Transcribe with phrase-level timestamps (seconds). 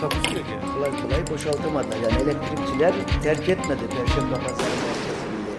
[0.00, 0.72] Takusuyor yani.
[0.74, 1.96] kolay kolay boşaltamadılar.
[1.96, 5.58] Yani elektrikçiler terk etmedi Perşembe Pazarı merkezinde.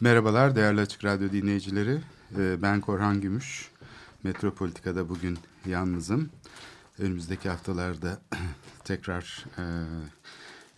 [0.00, 1.98] Merhabalar değerli Açık Radyo dinleyicileri.
[2.38, 3.70] Ee, Ben Korhan Gümüş.
[4.22, 6.30] Metropolitika'da bugün yalnızım.
[6.98, 8.20] Önümüzdeki haftalarda
[8.84, 9.64] tekrar e,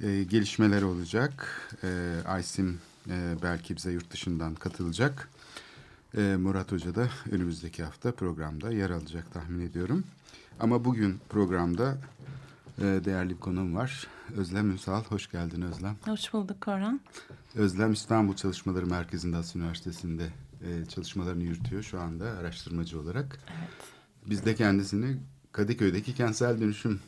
[0.08, 1.46] e, gelişmeler olacak.
[1.84, 1.88] E,
[2.26, 5.28] Aysim e, belki bize yurt dışından katılacak.
[6.16, 10.04] E, Murat Hoca da önümüzdeki hafta programda yer alacak tahmin ediyorum.
[10.60, 11.98] Ama bugün programda
[12.78, 14.06] e, değerli bir konuğum var.
[14.36, 15.04] Özlem Ünsal.
[15.04, 15.96] Hoş geldin Özlem.
[16.04, 17.00] Hoş bulduk Korhan.
[17.54, 20.26] Özlem İstanbul Çalışmaları Merkezi'nde Atatürk Üniversitesi'nde
[20.62, 23.38] e, çalışmalarını yürütüyor şu anda araştırmacı olarak.
[23.58, 23.70] Evet.
[24.26, 25.16] Biz de kendisini
[25.52, 27.00] Kadıköy'deki kentsel dönüşüm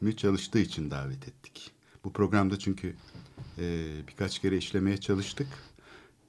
[0.00, 1.70] mü çalıştığı için davet ettik.
[2.04, 2.94] Bu programda çünkü
[3.58, 5.48] e, birkaç kere işlemeye çalıştık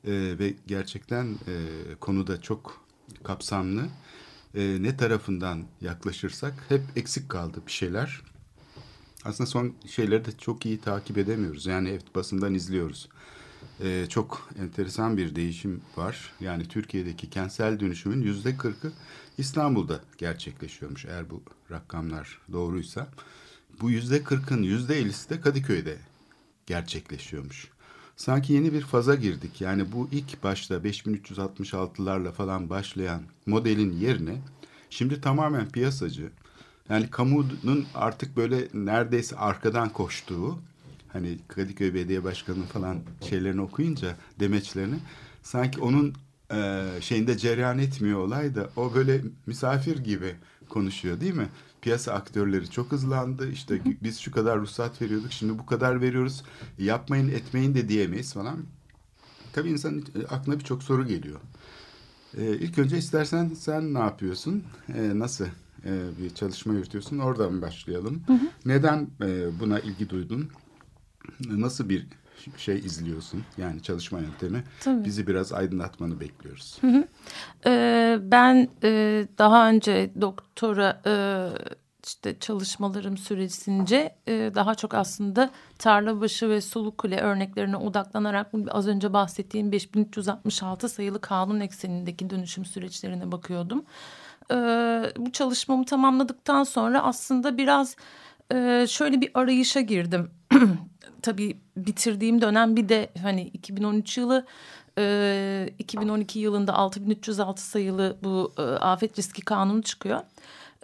[0.06, 1.56] E, ve gerçekten e,
[2.00, 2.86] konuda çok
[3.24, 3.86] kapsamlı.
[4.56, 8.22] E, ne tarafından yaklaşırsak hep eksik kaldı bir şeyler.
[9.26, 11.66] Aslında son şeyleri de çok iyi takip edemiyoruz.
[11.66, 13.10] Yani evet basından izliyoruz.
[13.84, 16.34] Ee, çok enteresan bir değişim var.
[16.40, 18.92] Yani Türkiye'deki kentsel dönüşümün yüzde kırkı
[19.38, 23.08] İstanbul'da gerçekleşiyormuş eğer bu rakamlar doğruysa.
[23.82, 25.98] Bu yüzde kırkın yüzde ellisi de Kadıköy'de
[26.66, 27.70] gerçekleşiyormuş.
[28.22, 29.61] Sanki yeni bir faza girdik.
[29.61, 34.36] Yani bu ilk başta 5366'larla falan başlayan modelin yerine
[34.89, 36.30] şimdi tamamen piyasacı,
[36.89, 40.60] yani kamunun artık böyle neredeyse arkadan koştuğu
[41.14, 42.99] hani Kadıköy Belediye Başkanı falan
[43.30, 44.95] şeylerini okuyunca demeçlerini
[45.43, 46.14] sanki onun
[46.54, 50.36] e, şeyinde cereyan etmiyor olay da o böyle misafir gibi
[50.70, 51.49] konuşuyor değil mi?
[51.81, 53.52] Piyasa aktörleri çok hızlandı.
[53.52, 56.43] İşte biz şu kadar ruhsat veriyorduk şimdi bu kadar veriyoruz.
[56.77, 58.58] Yapmayın etmeyin de diyemeyiz falan.
[59.53, 61.39] Tabii insanın aklına birçok soru geliyor.
[62.37, 64.64] Ee, ilk önce istersen sen ne yapıyorsun?
[64.93, 65.45] Ee, nasıl
[65.86, 67.17] e, bir çalışma yürütüyorsun?
[67.19, 68.21] Oradan başlayalım.
[68.65, 70.49] Neden e, buna ilgi duydun?
[71.49, 72.08] Nasıl bir
[72.58, 73.44] şey izliyorsun?
[73.58, 74.64] Yani çalışma yöntemi.
[74.80, 75.06] Tabii.
[75.06, 76.78] Bizi biraz aydınlatmanı bekliyoruz.
[77.66, 81.14] Ee, ben e, daha önce doktora e,
[82.06, 89.72] işte çalışmalarım süresince e, daha çok aslında Tarlabaşı ve Sulukule örneklerine odaklanarak az önce bahsettiğim
[89.72, 93.84] 5366 sayılı kanun eksenindeki dönüşüm süreçlerine bakıyordum.
[94.52, 97.96] Ee, bu çalışmamı tamamladıktan sonra aslında biraz
[98.52, 100.32] e, şöyle bir arayışa girdim.
[101.22, 104.45] Tabii bitirdiğim dönem bir de hani 2013 yılı
[104.98, 110.22] e, 2012 yılında 6306 sayılı bu e, afet riski kanunu çıkıyor.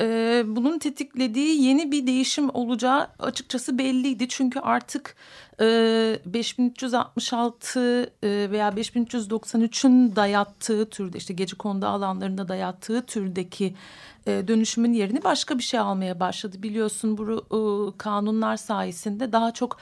[0.02, 4.28] E, bunun tetiklediği yeni bir değişim olacağı açıkçası belliydi.
[4.28, 5.16] Çünkü artık
[5.62, 7.80] e, 5366
[8.24, 13.76] e, veya 5393'ün dayattığı türde işte gece kondu alanlarında dayattığı türdeki
[14.28, 16.64] e, dönüşümün yerini başka bir şey almaya başladı.
[16.64, 19.78] Biliyorsun bu e, kanunlar sayesinde daha çok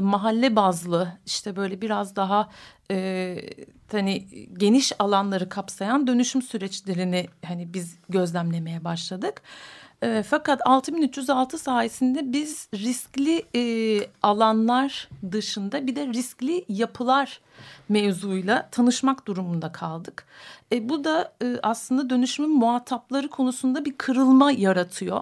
[0.00, 2.48] mahalle bazlı işte böyle biraz daha
[3.92, 4.26] hani
[4.58, 9.42] geniş alanları kapsayan dönüşüm süreçlerini hani biz gözlemlemeye başladık.
[10.02, 13.62] E, fakat 6306 sayesinde biz riskli e,
[14.22, 17.40] alanlar dışında bir de riskli yapılar
[17.88, 20.26] mevzuyla tanışmak durumunda kaldık.
[20.72, 25.20] E, bu da e, aslında dönüşümün muhatapları konusunda bir kırılma yaratıyor.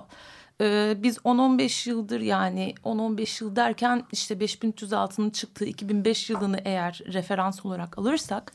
[0.61, 7.67] E, biz 10-15 yıldır yani 10-15 yıl derken işte 5306'nın çıktığı 2005 yılını eğer referans
[7.67, 8.53] olarak alırsak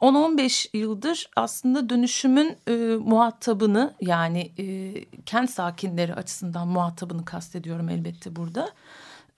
[0.00, 4.94] 10-15 yıldır aslında dönüşümün e, muhatabını yani e,
[5.26, 8.70] kent sakinleri açısından muhatabını kastediyorum elbette burada.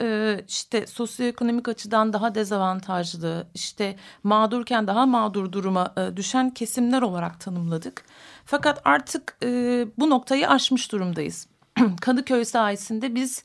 [0.02, 7.40] E, işte sosyoekonomik açıdan daha dezavantajlı, işte mağdurken daha mağdur duruma e, düşen kesimler olarak
[7.40, 8.04] tanımladık.
[8.44, 11.46] Fakat artık e, bu noktayı aşmış durumdayız.
[12.00, 13.44] Kadıköy sayesinde biz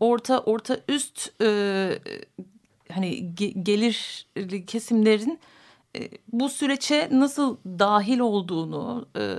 [0.00, 1.32] orta orta üst
[2.92, 4.26] hani ge, gelir
[4.66, 5.40] kesimlerin
[5.96, 9.34] e, bu süreçe nasıl dahil olduğunu, e,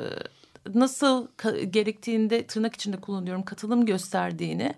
[0.73, 1.27] nasıl
[1.69, 4.75] gerektiğinde tırnak içinde kullanıyorum katılım gösterdiğini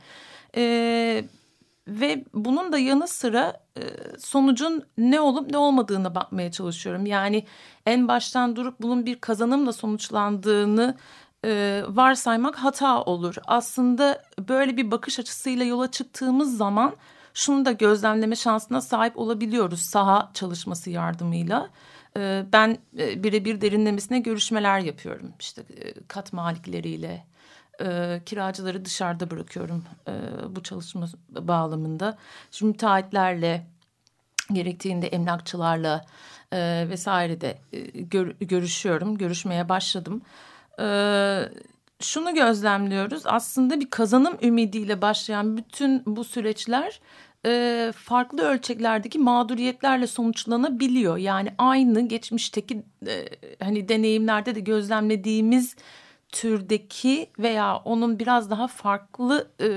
[0.56, 1.26] e,
[1.88, 3.82] ve bunun da yanı sıra e,
[4.20, 7.06] sonucun ne olup ne olmadığına bakmaya çalışıyorum.
[7.06, 7.46] Yani
[7.86, 10.98] en baştan durup bunun bir kazanımla sonuçlandığını
[11.88, 13.36] varsaymak hata olur.
[13.46, 16.96] Aslında böyle bir bakış açısıyla yola çıktığımız zaman
[17.34, 21.70] şunu da gözlemleme şansına sahip olabiliyoruz saha çalışması yardımıyla.
[22.18, 25.34] E, ben e, birebir derinlemesine görüşmeler yapıyorum.
[25.40, 27.26] İşte e, kat malikleriyle,
[27.82, 29.84] e, kiracıları dışarıda bırakıyorum
[30.50, 32.18] bu çalışma bağlamında.
[32.52, 33.68] Şimdi müteahhitlerle,
[34.54, 36.06] gerektiğinde emlakçılarla
[36.90, 37.58] vesaire de
[37.94, 40.22] gör, görüşüyorum, görüşmeye başladım.
[42.00, 47.00] Şunu gözlemliyoruz aslında bir kazanım ümidiyle başlayan bütün bu süreçler
[47.46, 51.18] e, farklı ölçeklerdeki mağduriyetlerle sonuçlanabiliyor.
[51.18, 53.26] Yani aynı geçmişteki e,
[53.60, 55.76] hani deneyimlerde de gözlemlediğimiz
[56.30, 59.70] türdeki veya onun biraz daha farklı e,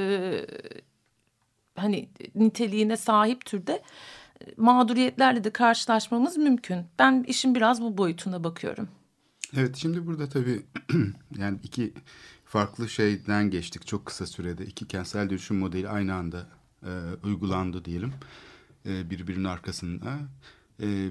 [1.76, 3.82] hani niteliğine sahip türde
[4.56, 6.86] mağduriyetlerle de karşılaşmamız mümkün.
[6.98, 8.88] Ben işin biraz bu boyutuna bakıyorum.
[9.56, 10.62] Evet şimdi burada tabii
[11.38, 11.94] yani iki
[12.44, 14.66] farklı şeyden geçtik çok kısa sürede.
[14.66, 16.46] iki kentsel dönüşüm modeli aynı anda
[16.86, 18.12] e, uygulandı diyelim.
[18.86, 20.18] E, birbirinin arkasında.
[20.82, 21.08] E,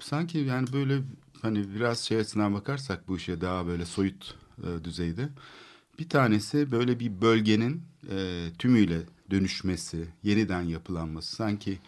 [0.00, 1.02] sanki yani böyle
[1.42, 5.28] hani biraz şey açısından bakarsak bu işe daha böyle soyut e, düzeyde.
[5.98, 11.36] Bir tanesi böyle bir bölgenin e, tümüyle dönüşmesi, yeniden yapılanması.
[11.36, 11.78] Sanki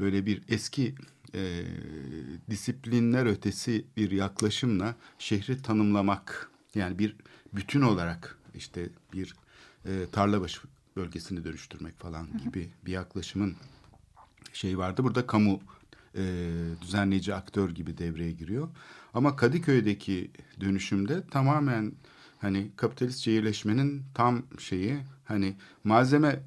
[0.00, 0.94] böyle bir eski
[1.34, 1.64] e,
[2.50, 6.50] disiplinler ötesi bir yaklaşımla şehri tanımlamak.
[6.74, 7.16] Yani bir
[7.52, 9.34] bütün olarak işte bir
[9.84, 10.60] e, tarlabaşı
[10.96, 13.56] bölgesini dönüştürmek falan gibi bir yaklaşımın
[14.52, 15.04] şey vardı.
[15.04, 15.60] Burada kamu
[16.16, 16.22] e,
[16.80, 18.68] düzenleyici aktör gibi devreye giriyor.
[19.14, 20.30] Ama Kadıköy'deki
[20.60, 21.92] dönüşümde tamamen
[22.40, 26.40] hani kapitalist şehirleşmenin tam şeyi hani malzeme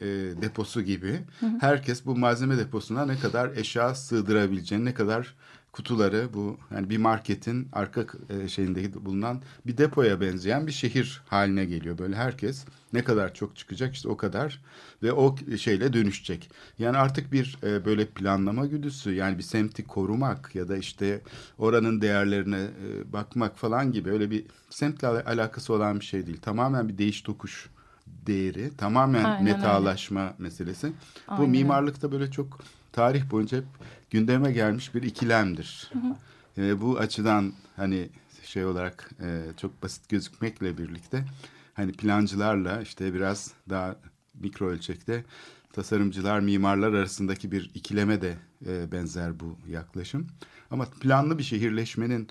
[0.00, 0.06] e,
[0.42, 1.52] deposu gibi hı hı.
[1.60, 5.34] herkes bu malzeme deposuna ne kadar eşya sığdırabileceğini ne kadar
[5.74, 11.64] kutuları bu yani bir marketin arka e, şeyindeki bulunan bir depoya benzeyen bir şehir haline
[11.64, 11.98] geliyor.
[11.98, 14.62] Böyle herkes ne kadar çok çıkacak işte o kadar
[15.02, 16.50] ve o şeyle dönüşecek.
[16.78, 21.20] Yani artık bir e, böyle planlama güdüsü yani bir semti korumak ya da işte
[21.58, 26.40] oranın değerlerine e, bakmak falan gibi öyle bir semtle alakası olan bir şey değil.
[26.40, 27.70] Tamamen bir değiş tokuş
[28.06, 30.34] değeri tamamen Aynen metalaşma öyle.
[30.38, 30.92] meselesi.
[31.28, 31.44] Aynen.
[31.44, 32.58] Bu mimarlıkta böyle çok
[32.92, 33.64] tarih boyunca hep
[34.14, 35.90] gündeme gelmiş bir ikilemdir.
[35.92, 36.14] Hı hı.
[36.62, 38.08] E, bu açıdan hani
[38.44, 41.24] şey olarak e, çok basit gözükmekle birlikte
[41.74, 43.96] hani plancılarla işte biraz daha
[44.34, 45.24] mikro ölçekte
[45.72, 48.34] tasarımcılar, mimarlar arasındaki bir ikileme de
[48.66, 50.26] e, benzer bu yaklaşım.
[50.70, 52.28] Ama planlı bir şehirleşmenin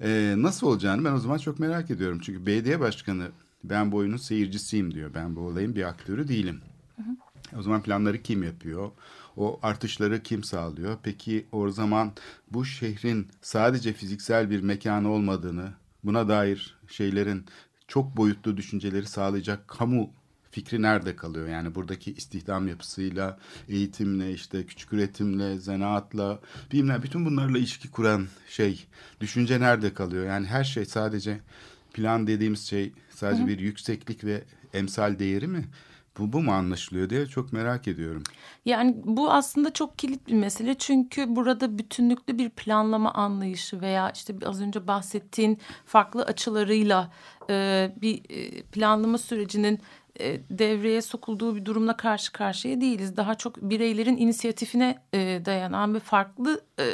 [0.00, 2.20] e, nasıl olacağını ben o zaman çok merak ediyorum.
[2.22, 3.28] Çünkü belediye başkanı
[3.64, 5.10] ben bu oyunun seyircisiyim diyor.
[5.14, 6.60] Ben bu olayın bir aktörü değilim.
[6.96, 7.16] Hı hı.
[7.58, 8.90] O zaman planları kim yapıyor?
[9.36, 10.98] O artışları kim sağlıyor?
[11.02, 12.12] Peki o zaman
[12.50, 15.72] bu şehrin sadece fiziksel bir mekanı olmadığını,
[16.04, 17.46] buna dair şeylerin
[17.88, 20.10] çok boyutlu düşünceleri sağlayacak kamu
[20.50, 21.48] fikri nerede kalıyor?
[21.48, 23.38] Yani buradaki istihdam yapısıyla,
[23.68, 26.40] eğitimle, işte küçük üretimle, zanaatla,
[26.72, 28.86] bilmem bütün bunlarla ilişki kuran şey,
[29.20, 30.26] düşünce nerede kalıyor?
[30.26, 31.40] Yani her şey sadece
[31.92, 33.46] plan dediğimiz şey sadece Hı.
[33.46, 34.42] bir yükseklik ve
[34.74, 35.64] emsal değeri mi?
[36.18, 38.22] Bu, bu mu anlaşılıyor diye çok merak ediyorum.
[38.64, 44.34] Yani bu aslında çok kilit bir mesele çünkü burada bütünlüklü bir planlama anlayışı veya işte
[44.46, 47.12] az önce bahsettiğin farklı açılarıyla
[47.50, 49.80] e, bir e, planlama sürecinin
[50.20, 53.16] e, devreye sokulduğu bir durumla karşı karşıya değiliz.
[53.16, 56.86] Daha çok bireylerin inisiyatifine e, dayanan ve farklı e,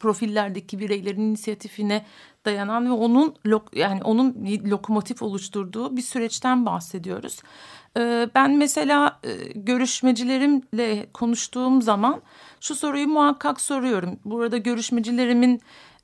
[0.00, 2.04] profillerdeki bireylerin inisiyatifine
[2.44, 3.34] dayanan ve onun
[3.74, 7.42] yani onun lokomotif oluşturduğu bir süreçten bahsediyoruz.
[7.96, 12.22] Ee, ben mesela e, görüşmecilerimle konuştuğum zaman
[12.60, 14.18] şu soruyu muhakkak soruyorum.
[14.24, 15.60] Burada görüşmecilerimin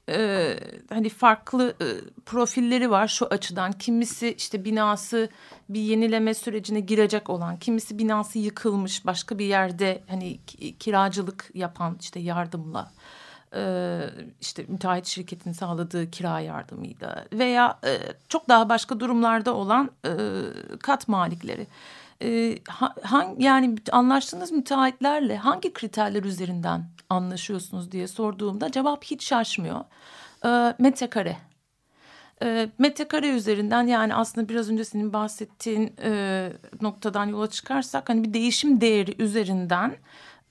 [0.08, 0.48] e,
[0.88, 1.86] hani farklı e,
[2.26, 3.72] profilleri var şu açıdan.
[3.72, 5.28] Kimisi işte binası
[5.68, 10.38] bir yenileme sürecine girecek olan, kimisi binası yıkılmış başka bir yerde hani
[10.78, 12.92] kiracılık yapan işte yardımla
[13.56, 14.00] e,
[14.40, 17.98] işte müteahhit şirketin sağladığı kira yardımıyla veya e,
[18.28, 20.10] çok daha başka durumlarda olan e,
[20.82, 21.66] kat malikleri.
[22.22, 22.58] E,
[23.38, 29.80] yani anlaştığınız müteahhitlerle hangi kriterler üzerinden anlaşıyorsunuz diye sorduğumda cevap hiç şaşmıyor.
[30.44, 31.36] E, metrekare.
[32.78, 35.96] Metrekare üzerinden yani aslında biraz önce senin bahsettiğin
[36.80, 39.96] noktadan yola çıkarsak hani bir değişim değeri üzerinden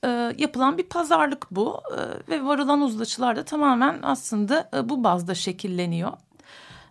[0.06, 5.36] e, yapılan bir pazarlık bu e, ve varılan uzlaşılar da tamamen aslında e, bu bazda
[5.36, 6.12] şekilleniyor.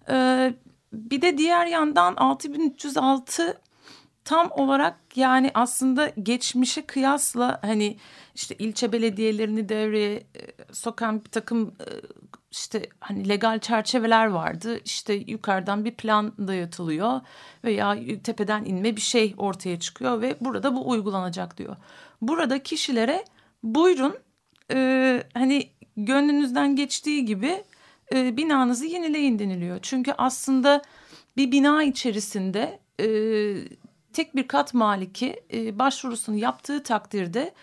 [0.08, 0.54] E,
[0.92, 3.60] bir de diğer yandan 6306
[4.24, 7.96] tam olarak yani aslında geçmişe kıyasla hani
[8.34, 10.26] işte ilçe belediyelerini devreye
[10.72, 11.86] sokan bir takım e,
[12.50, 14.80] işte hani legal çerçeveler vardı.
[14.84, 17.20] İşte yukarıdan bir plan dayatılıyor
[17.64, 21.76] veya tepeden inme bir şey ortaya çıkıyor ve burada bu uygulanacak diyor.
[22.28, 23.24] Burada kişilere
[23.62, 24.18] buyurun
[24.72, 27.64] e, hani gönlünüzden geçtiği gibi
[28.14, 29.78] e, binanızı yenileyin deniliyor.
[29.82, 30.82] Çünkü aslında
[31.36, 33.06] bir bina içerisinde e,
[34.12, 37.54] tek bir kat maliki e, başvurusunu yaptığı takdirde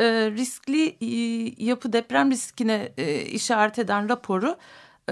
[0.00, 4.56] e, riskli e, yapı deprem riskine e, işaret eden raporu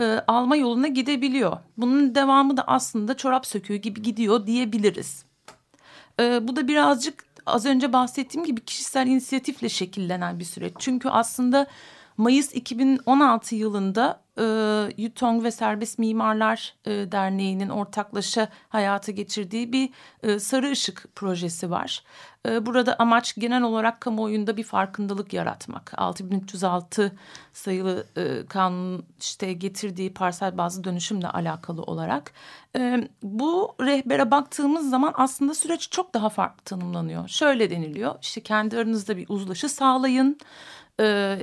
[0.01, 1.57] e, alma yoluna gidebiliyor.
[1.77, 5.25] Bunun devamı da aslında çorap söküğü gibi gidiyor diyebiliriz.
[6.21, 10.73] E, bu da birazcık az önce bahsettiğim gibi kişisel inisiyatifle şekillenen bir süreç.
[10.79, 11.67] Çünkü aslında
[12.17, 14.45] Mayıs 2016 yılında e,
[15.03, 19.91] Yutong ve Serbest Mimarlar e, Derneği'nin ortaklaşa hayata geçirdiği bir
[20.23, 22.05] e, sarı ışık projesi var.
[22.49, 25.93] E, burada amaç genel olarak kamuoyunda bir farkındalık yaratmak.
[25.97, 27.13] 6306
[27.53, 32.33] sayılı e, kanun işte getirdiği parsel bazı dönüşümle alakalı olarak.
[32.77, 37.29] E, bu rehbere baktığımız zaman aslında süreç çok daha farklı tanımlanıyor.
[37.29, 40.39] Şöyle deniliyor işte kendi aranızda bir uzlaşı sağlayın
[41.01, 41.39] e,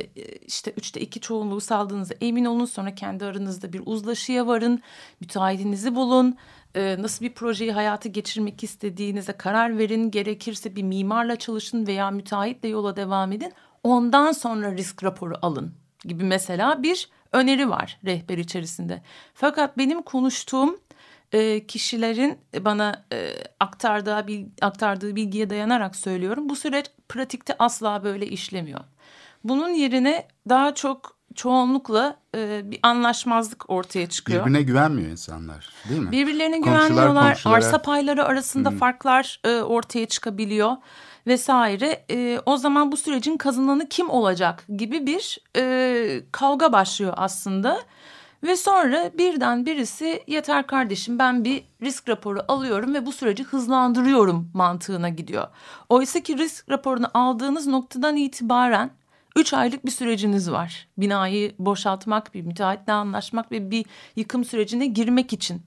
[0.47, 4.81] işte üçte iki çoğunluğu sağladığınızda emin olun sonra kendi aranızda bir uzlaşıya varın
[5.19, 6.38] müteahhitinizi bulun
[6.75, 12.70] e, nasıl bir projeyi hayata geçirmek istediğinize karar verin gerekirse bir mimarla çalışın veya müteahhitle
[12.70, 13.53] yola devam edin
[13.84, 15.74] ondan sonra risk raporu alın
[16.05, 19.01] gibi mesela bir öneri var rehber içerisinde
[19.34, 20.79] fakat benim konuştuğum
[21.32, 23.29] e, kişilerin bana e,
[23.60, 24.25] aktardığı,
[24.62, 26.50] aktardığı bilgiye dayanarak söylüyorum.
[26.50, 28.79] Bu süreç pratikte asla böyle işlemiyor.
[29.44, 34.41] Bunun yerine daha çok çoğunlukla e, bir anlaşmazlık ortaya çıkıyor.
[34.41, 36.11] Birbirine güvenmiyor insanlar değil mi?
[36.11, 37.33] Birbirlerine Komşular güvenmiyorlar.
[37.33, 37.55] komşulara...
[37.55, 38.77] Arsa payları arasında hmm.
[38.77, 40.71] farklar e, ortaya çıkabiliyor
[41.27, 42.05] vesaire.
[42.11, 47.79] E, o zaman bu sürecin kazananı kim olacak gibi bir e, kavga başlıyor aslında.
[48.43, 54.51] Ve sonra birden birisi yeter kardeşim ben bir risk raporu alıyorum ve bu süreci hızlandırıyorum
[54.53, 55.47] mantığına gidiyor.
[55.89, 58.91] Oysa ki risk raporunu aldığınız noktadan itibaren
[59.35, 60.87] Üç aylık bir süreciniz var.
[60.97, 65.61] Binayı boşaltmak, bir müteahhitle anlaşmak ve bir yıkım sürecine girmek için.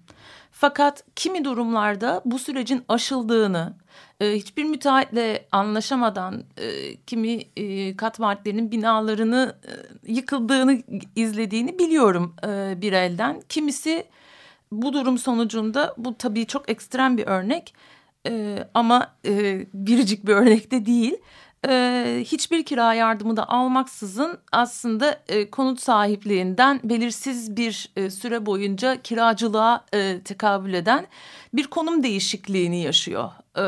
[0.51, 3.77] Fakat kimi durumlarda bu sürecin aşıldığını,
[4.21, 9.57] e, hiçbir müteahhitle anlaşamadan e, kimi e, kat maddelerinin binalarını
[10.07, 10.83] yıkıldığını
[11.17, 12.37] izlediğini biliyorum
[12.77, 13.43] bir elden.
[13.49, 14.05] Kimisi
[14.73, 17.75] bu durum sonucunda bu tabii çok ekstrem bir örnek
[18.75, 19.15] ama
[19.75, 21.15] biricik bir örnek de değil
[21.69, 29.03] e, hiçbir kira yardımı da almaksızın aslında e, konut sahipliğinden belirsiz bir e, süre boyunca
[29.03, 31.07] kiracılığa e, tekabül eden
[31.55, 33.31] bir konum değişikliğini yaşıyor.
[33.57, 33.65] E,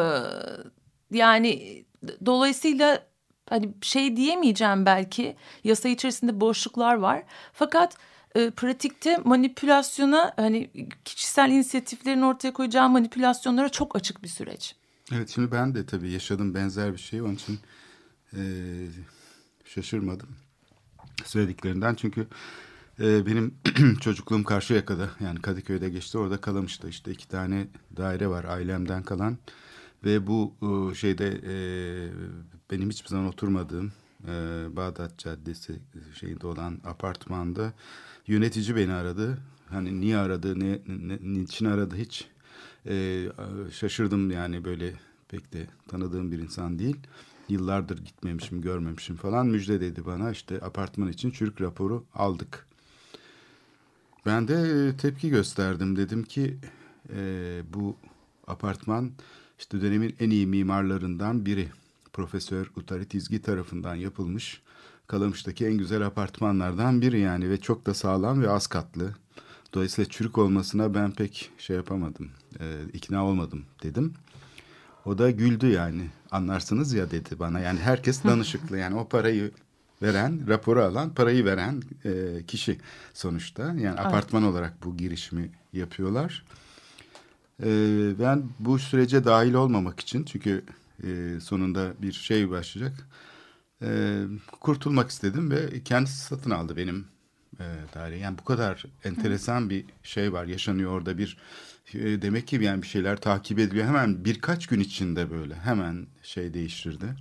[1.11, 1.85] yani
[2.27, 3.03] dolayısıyla
[3.49, 7.97] hani şey diyemeyeceğim belki yasa içerisinde boşluklar var fakat
[8.35, 10.71] e, pratikte manipülasyona hani
[11.05, 14.75] kişisel inisiyatiflerin ortaya koyacağı manipülasyonlara çok açık bir süreç.
[15.15, 17.23] Evet şimdi ben de tabii yaşadım benzer bir şey.
[17.23, 17.59] Onun için
[18.37, 18.43] e,
[19.65, 20.29] şaşırmadım
[21.25, 21.95] söylediklerinden.
[21.95, 22.27] Çünkü
[23.01, 23.55] e, benim
[24.01, 26.19] çocukluğum Karşıyaka'da yani Kadıköy'de geçti.
[26.19, 26.89] Orada kalamıştı.
[26.89, 29.39] İşte iki tane daire var ailemden kalan.
[30.05, 31.55] Ve bu e, şeyde e,
[32.71, 33.93] benim hiçbir zaman oturmadığım
[34.29, 34.33] e,
[34.77, 35.81] Bağdat Caddesi
[36.15, 37.73] şeyinde olan apartmanda
[38.27, 39.39] yönetici beni aradı.
[39.71, 42.30] Hani niye aradı ne, ne niçin aradı hiç
[42.87, 43.27] e,
[43.73, 44.95] şaşırdım yani böyle
[45.29, 46.97] pek de tanıdığım bir insan değil.
[47.49, 49.47] Yıllardır gitmemişim, görmemişim falan.
[49.47, 52.67] Müjde dedi bana işte apartman için çürük raporu aldık.
[54.27, 55.97] Ben de e, tepki gösterdim.
[55.97, 56.57] Dedim ki
[57.17, 57.97] e, bu
[58.47, 59.11] apartman
[59.59, 61.69] işte dönemin en iyi mimarlarından biri.
[62.13, 64.63] Profesör Utari Tizgi tarafından yapılmış.
[65.07, 69.15] Kalamış'taki en güzel apartmanlardan biri yani ve çok da sağlam ve az katlı.
[69.75, 74.15] Dolayısıyla çürük olmasına ben pek şey yapamadım, e, ikna olmadım dedim.
[75.05, 77.61] O da güldü yani anlarsınız ya dedi bana.
[77.61, 79.51] Yani herkes danışıklı yani o parayı
[80.03, 82.79] veren, raporu alan, parayı veren e, kişi
[83.15, 83.63] sonuçta.
[83.63, 83.99] Yani evet.
[83.99, 86.45] apartman olarak bu girişimi yapıyorlar.
[87.63, 87.69] E,
[88.19, 90.65] ben bu sürece dahil olmamak için çünkü
[91.05, 93.09] e, sonunda bir şey başlayacak.
[93.83, 94.23] E,
[94.61, 97.07] kurtulmak istedim ve kendisi satın aldı benim
[97.61, 98.21] e, tarihi.
[98.21, 101.37] Yani bu kadar enteresan bir şey var yaşanıyor orada bir
[101.95, 103.87] e, demek ki yani bir şeyler takip ediliyor.
[103.87, 107.17] Hemen birkaç gün içinde böyle hemen şey değiştirdi.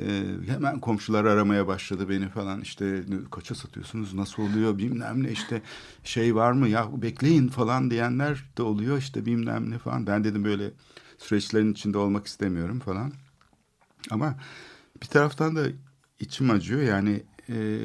[0.00, 5.62] Ee, hemen komşular aramaya başladı beni falan işte kaça satıyorsunuz nasıl oluyor bilmem ne işte
[6.04, 10.06] şey var mı ya bekleyin falan diyenler de oluyor işte bilmem ne falan.
[10.06, 10.70] Ben dedim böyle
[11.18, 13.12] süreçlerin içinde olmak istemiyorum falan.
[14.10, 14.34] Ama
[15.02, 15.66] bir taraftan da
[16.20, 17.78] içim acıyor yani e,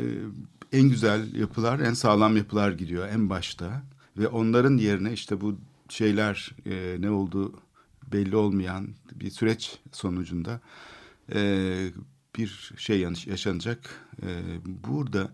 [0.74, 3.84] en güzel yapılar, en sağlam yapılar gidiyor en başta
[4.18, 5.58] ve onların yerine işte bu
[5.90, 7.62] şeyler e, ne oldu
[8.12, 10.62] belli olmayan bir süreç sonucunda
[11.34, 11.90] e,
[12.36, 14.08] bir şey yaşanacak.
[14.24, 14.28] E,
[14.66, 15.32] burada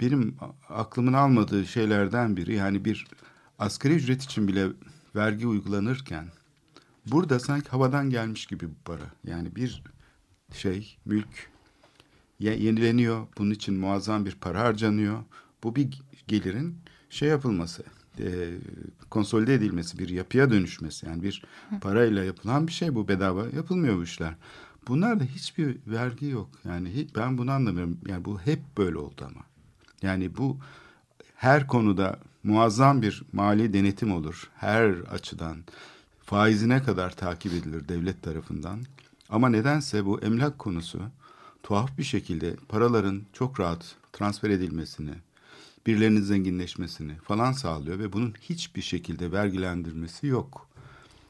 [0.00, 0.36] benim
[0.68, 3.06] aklımın almadığı şeylerden biri yani bir
[3.58, 4.68] asgari ücret için bile
[5.16, 6.28] vergi uygulanırken
[7.06, 9.10] burada sanki havadan gelmiş gibi bu para.
[9.24, 9.82] Yani bir
[10.54, 11.50] şey mülk
[12.38, 13.26] yenileniyor.
[13.38, 15.22] Bunun için muazzam bir para harcanıyor.
[15.62, 16.78] Bu bir gelirin
[17.10, 17.84] şey yapılması,
[18.20, 18.58] e,
[19.10, 21.06] konsolide edilmesi, bir yapıya dönüşmesi.
[21.06, 21.42] Yani bir
[21.80, 24.34] parayla yapılan bir şey bu bedava yapılmıyor bu işler.
[24.88, 26.48] Bunlarda hiçbir vergi yok.
[26.64, 27.98] Yani hiç, ben bunu anlamıyorum.
[28.08, 29.40] Yani bu hep böyle oldu ama.
[30.02, 30.58] Yani bu
[31.36, 34.50] her konuda muazzam bir mali denetim olur.
[34.56, 35.56] Her açıdan
[36.24, 38.80] faizine kadar takip edilir devlet tarafından.
[39.28, 41.00] Ama nedense bu emlak konusu
[41.62, 45.12] tuhaf bir şekilde paraların çok rahat transfer edilmesini,
[45.86, 50.68] birilerinin zenginleşmesini falan sağlıyor ve bunun hiçbir şekilde vergilendirmesi yok.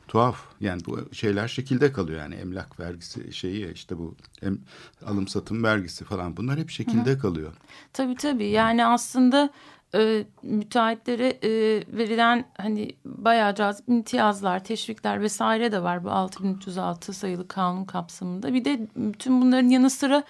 [0.09, 0.41] Tuhaf.
[0.61, 4.59] Yani bu şeyler şekilde kalıyor yani emlak vergisi şeyi işte bu em,
[5.07, 7.19] alım satım vergisi falan bunlar hep şekilde Hı.
[7.19, 7.53] kalıyor.
[7.93, 9.51] Tabii tabii yani aslında
[9.95, 11.51] e, müteahhitlere e,
[11.97, 18.55] verilen hani bayağı cazip imtiyazlar, teşvikler vesaire de var bu 6306 sayılı kanun kapsamında.
[18.55, 20.23] Bir de bütün bunların yanı sıra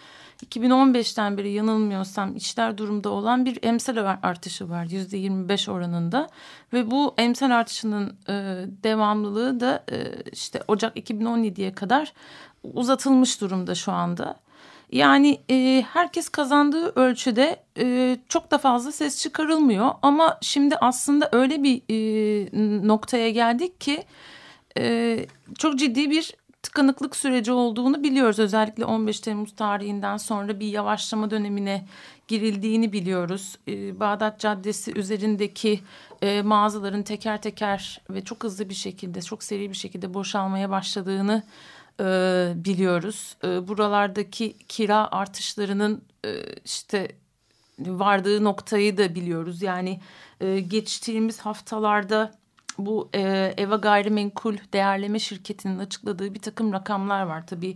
[0.46, 6.28] 2015'ten beri yanılmıyorsam işler durumda olan bir emsal artışı var yüzde 25 oranında
[6.72, 8.32] ve bu emsal artışının e,
[8.82, 12.12] devamlılığı da e, işte Ocak 2017'ye kadar
[12.62, 14.40] uzatılmış durumda şu anda.
[14.92, 19.90] Yani e, herkes kazandığı ölçüde e, çok da fazla ses çıkarılmıyor.
[20.02, 24.04] Ama şimdi aslında öyle bir e, noktaya geldik ki
[24.78, 25.18] e,
[25.58, 28.38] çok ciddi bir tıkanıklık süreci olduğunu biliyoruz.
[28.38, 31.86] Özellikle 15 Temmuz tarihinden sonra bir yavaşlama dönemine
[32.28, 33.58] girildiğini biliyoruz.
[33.68, 35.80] E, Bağdat Caddesi üzerindeki
[36.22, 41.42] e, mağazaların teker teker ve çok hızlı bir şekilde, çok seri bir şekilde boşalmaya başladığını
[42.00, 42.04] e,
[42.56, 43.36] biliyoruz.
[43.44, 46.30] E, buralardaki kira artışlarının e,
[46.64, 47.08] işte
[47.78, 49.62] vardığı noktayı da biliyoruz.
[49.62, 50.00] Yani
[50.40, 52.32] e, geçtiğimiz haftalarda
[52.78, 57.46] bu e, Eva Gayrimenkul Değerleme Şirketi'nin açıkladığı bir takım rakamlar var.
[57.46, 57.74] Tabii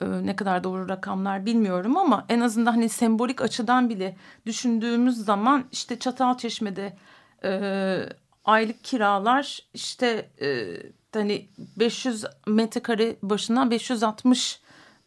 [0.00, 4.16] e, ne kadar doğru rakamlar bilmiyorum ama en azından hani sembolik açıdan bile
[4.46, 6.96] düşündüğümüz zaman işte Çatalçeşme'de
[7.44, 8.00] e,
[8.44, 10.76] aylık kiralar işte e,
[11.12, 14.60] hani 500 metrekare başına 560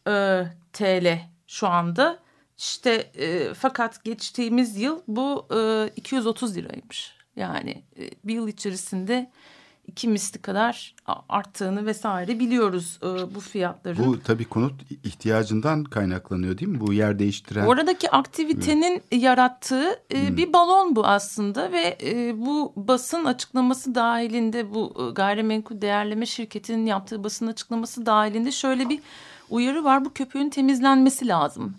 [0.08, 2.18] e, TL şu anda.
[2.58, 7.14] İşte e, fakat geçtiğimiz yıl bu e, 230 liraymış.
[7.36, 9.30] Yani e, bir yıl içerisinde
[9.86, 10.94] iki misli kadar
[11.28, 14.06] arttığını vesaire biliyoruz e, bu fiyatların.
[14.06, 16.80] Bu tabii konut ihtiyacından kaynaklanıyor değil mi?
[16.80, 17.66] Bu yer değiştiren.
[17.66, 19.22] Oradaki aktivitenin evet.
[19.22, 20.36] yarattığı e, hmm.
[20.36, 26.86] bir balon bu aslında ve e, bu basın açıklaması dahilinde bu e, gayrimenkul değerleme şirketinin
[26.86, 29.00] yaptığı basın açıklaması dahilinde şöyle bir
[29.50, 30.04] uyarı var.
[30.04, 31.76] Bu köpüğün temizlenmesi lazım.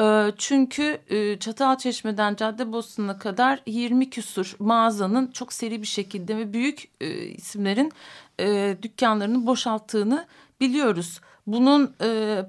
[0.00, 6.88] Ee, çünkü e, Çatalçeşme'den Caddebostan'a kadar 20 küsur mağazanın çok seri bir şekilde ve büyük
[7.00, 7.92] e, isimlerin
[8.40, 10.26] e, dükkanlarını boşalttığını
[10.60, 11.20] biliyoruz.
[11.46, 11.94] Bunun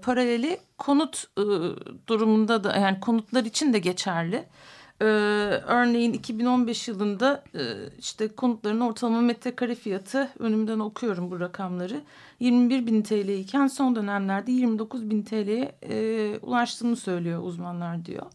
[0.02, 1.28] paraleli konut
[2.08, 4.46] durumunda da yani konutlar için de geçerli.
[5.02, 5.06] Ee,
[5.68, 7.62] örneğin 2015 yılında e,
[8.00, 12.02] işte konutların ortalama metrekare fiyatı önümden okuyorum bu rakamları
[12.40, 18.26] 21 bin TL iken son dönemlerde 29 bin TL'ye e, ulaştığını söylüyor uzmanlar diyor.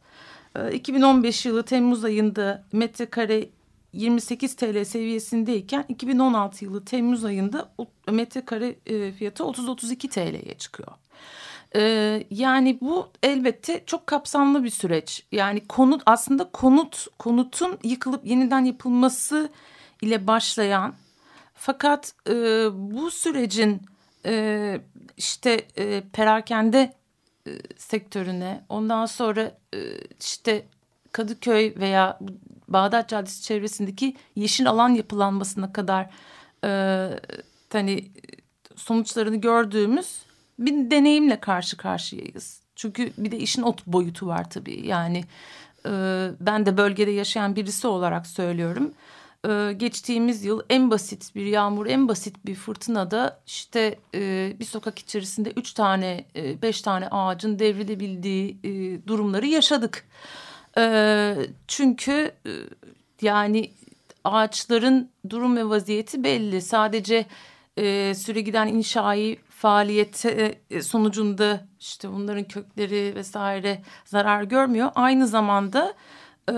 [0.57, 3.49] E, 2015 yılı Temmuz ayında metrekare
[3.93, 7.73] 28 TL seviyesindeyken 2016 yılı Temmuz ayında
[8.11, 10.93] metrekare e, fiyatı 30-32 TL'ye çıkıyor.
[11.77, 15.27] Ee, yani bu elbette çok kapsamlı bir süreç.
[15.33, 19.49] Yani konut aslında konut konutun yıkılıp yeniden yapılması
[20.03, 20.95] ile başlayan
[21.55, 22.33] fakat e,
[22.73, 23.83] bu sürecin
[24.27, 24.81] e,
[25.17, 26.95] işte e, perakende
[27.47, 29.79] e, sektörüne ondan sonra e,
[30.21, 30.67] işte
[31.13, 32.19] Kadıköy veya
[32.69, 36.11] Bağdat Caddesi çevresindeki yeşil alan yapılanmasına kadar
[36.65, 36.71] e,
[37.73, 38.11] hani
[38.77, 40.30] sonuçlarını gördüğümüz
[40.61, 42.61] bir deneyimle karşı karşıyayız.
[42.77, 44.87] Çünkü bir de işin ot boyutu var tabii.
[44.87, 45.25] Yani
[45.87, 45.91] e,
[46.41, 48.95] ben de bölgede yaşayan birisi olarak söylüyorum.
[49.49, 54.99] E, geçtiğimiz yıl en basit bir yağmur, en basit bir fırtınada işte e, bir sokak
[54.99, 60.09] içerisinde üç tane, e, beş tane ağacın devrilebildiği e, durumları yaşadık.
[60.79, 61.35] E,
[61.69, 62.53] çünkü e,
[63.23, 63.71] yani
[64.25, 66.63] ağaçların durum ve vaziyeti belli.
[66.63, 67.27] Sadece
[67.79, 74.91] e, süre giden inşai faaliyeti e, sonucunda işte bunların kökleri vesaire zarar görmüyor.
[74.95, 75.95] Aynı zamanda
[76.53, 76.55] e,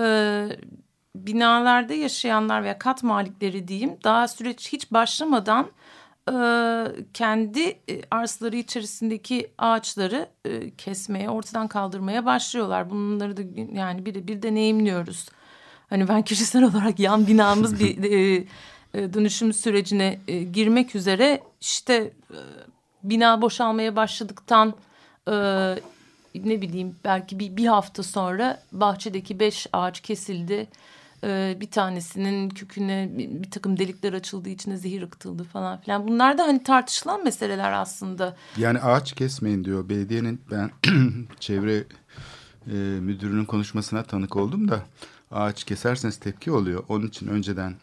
[1.15, 5.67] binalarda yaşayanlar veya kat malikleri diyeyim daha süreç hiç başlamadan
[6.29, 6.35] e,
[7.13, 12.89] kendi e, arsaları içerisindeki ağaçları e, kesmeye, ortadan kaldırmaya başlıyorlar.
[12.89, 13.41] Bunları da
[13.73, 15.29] yani bir de bir deneyimliyoruz.
[15.89, 18.47] Hani ben kişisel olarak yan binamız bir e,
[18.93, 22.39] e, dönüşüm sürecine e, girmek üzere işte e,
[23.03, 24.73] bina boşalmaya başladıktan
[25.27, 25.33] e,
[26.35, 30.67] ne bileyim belki bir, bir hafta sonra bahçedeki beş ağaç kesildi
[31.23, 36.07] e, bir tanesinin köküne bir, takım delikler açıldığı içine zehir akıtıldı falan filan.
[36.07, 38.35] Bunlar da hani tartışılan meseleler aslında.
[38.57, 39.89] Yani ağaç kesmeyin diyor.
[39.89, 40.71] Belediyenin ben
[41.39, 41.83] çevre
[42.67, 44.83] e, müdürünün konuşmasına tanık oldum da
[45.31, 46.83] ağaç keserseniz tepki oluyor.
[46.89, 47.75] Onun için önceden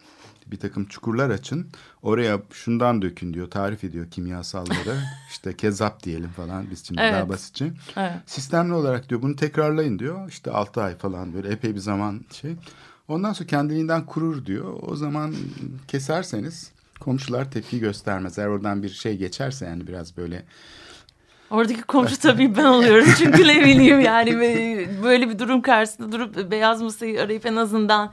[0.51, 1.67] bir takım çukurlar açın.
[2.03, 3.51] Oraya şundan dökün diyor.
[3.51, 4.97] Tarif ediyor kimyasalları.
[5.31, 7.15] işte kezap diyelim falan biz şimdi Evet.
[7.15, 7.73] daha basitçe.
[7.97, 8.13] Evet.
[8.27, 10.29] Sistemli olarak diyor bunu tekrarlayın diyor.
[10.29, 12.57] İşte altı ay falan böyle epey bir zaman şey.
[13.09, 14.79] Ondan sonra kendiliğinden kurur diyor.
[14.83, 15.35] O zaman
[15.89, 18.39] keserseniz komşular tepki göstermez.
[18.39, 20.45] Eğer oradan bir şey geçerse yani biraz böyle
[21.51, 23.09] Oradaki komşu tabii ben oluyorum.
[23.19, 24.39] Çünkü ne bileyim yani
[25.03, 28.13] böyle bir durum karşısında durup beyaz masayı arayıp en azından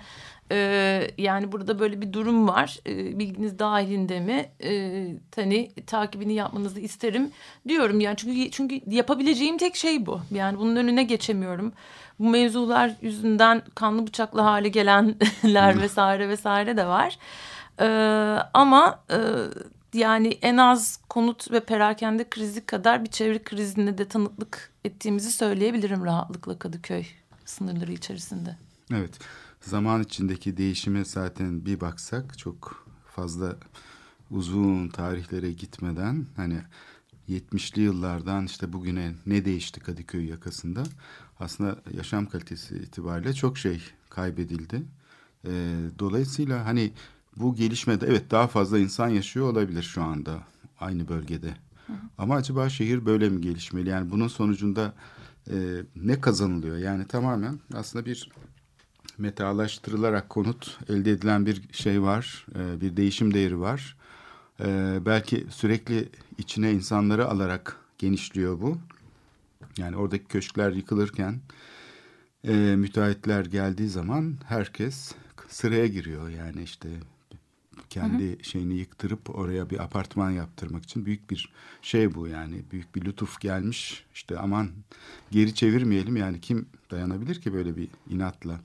[0.52, 2.80] e, yani burada böyle bir durum var.
[2.88, 4.50] E, bilginiz dahilinde mi?
[4.64, 7.32] E, hani takibini yapmanızı isterim
[7.68, 8.00] diyorum.
[8.00, 10.22] Yani çünkü çünkü yapabileceğim tek şey bu.
[10.32, 11.74] Yani bunun önüne geçemiyorum.
[12.20, 17.18] Bu mevzular yüzünden kanlı bıçaklı hale gelenler vesaire vesaire de var.
[17.80, 17.88] E,
[18.54, 19.18] ama e,
[19.94, 26.06] yani en az konut ve perakende krizi kadar bir çevre krizine de tanıklık ettiğimizi söyleyebilirim
[26.06, 27.06] rahatlıkla Kadıköy
[27.46, 28.58] sınırları içerisinde.
[28.94, 29.20] Evet.
[29.68, 33.56] Zaman içindeki değişime zaten bir baksak çok fazla
[34.32, 36.62] uzun tarihlere gitmeden hani
[37.30, 40.84] 70'li yıllardan işte bugüne ne değişti Kadıköy yakasında
[41.40, 44.84] aslında yaşam kalitesi itibariyle çok şey kaybedildi.
[45.48, 46.92] Ee, dolayısıyla hani
[47.38, 50.44] bu gelişmede evet daha fazla insan yaşıyor olabilir şu anda
[50.80, 51.58] aynı bölgede.
[52.18, 53.90] Ama acaba şehir böyle mi gelişmeli?
[53.90, 54.94] Yani bunun sonucunda
[55.52, 55.56] e,
[55.96, 56.78] ne kazanılıyor?
[56.78, 58.30] Yani tamamen aslında bir
[59.18, 63.98] metalaştırılarak konut elde edilen bir şey var, e, bir değişim değeri var.
[64.60, 68.78] E, belki sürekli içine insanları alarak genişliyor bu.
[69.78, 71.40] Yani oradaki köşkler yıkılırken
[72.44, 75.16] e, müteahhitler geldiği zaman herkes
[75.48, 76.30] sıraya giriyor.
[76.30, 76.90] Yani işte
[77.90, 83.06] kendi şeyini yıktırıp oraya bir apartman yaptırmak için büyük bir şey bu yani büyük bir
[83.06, 84.70] lütuf gelmiş işte aman
[85.32, 88.60] geri çevirmeyelim yani kim dayanabilir ki böyle bir inatla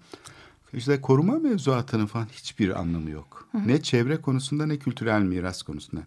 [0.73, 3.49] işte koruma mevzuatının falan hiçbir anlamı yok.
[3.67, 6.03] Ne çevre konusunda ne kültürel miras konusunda.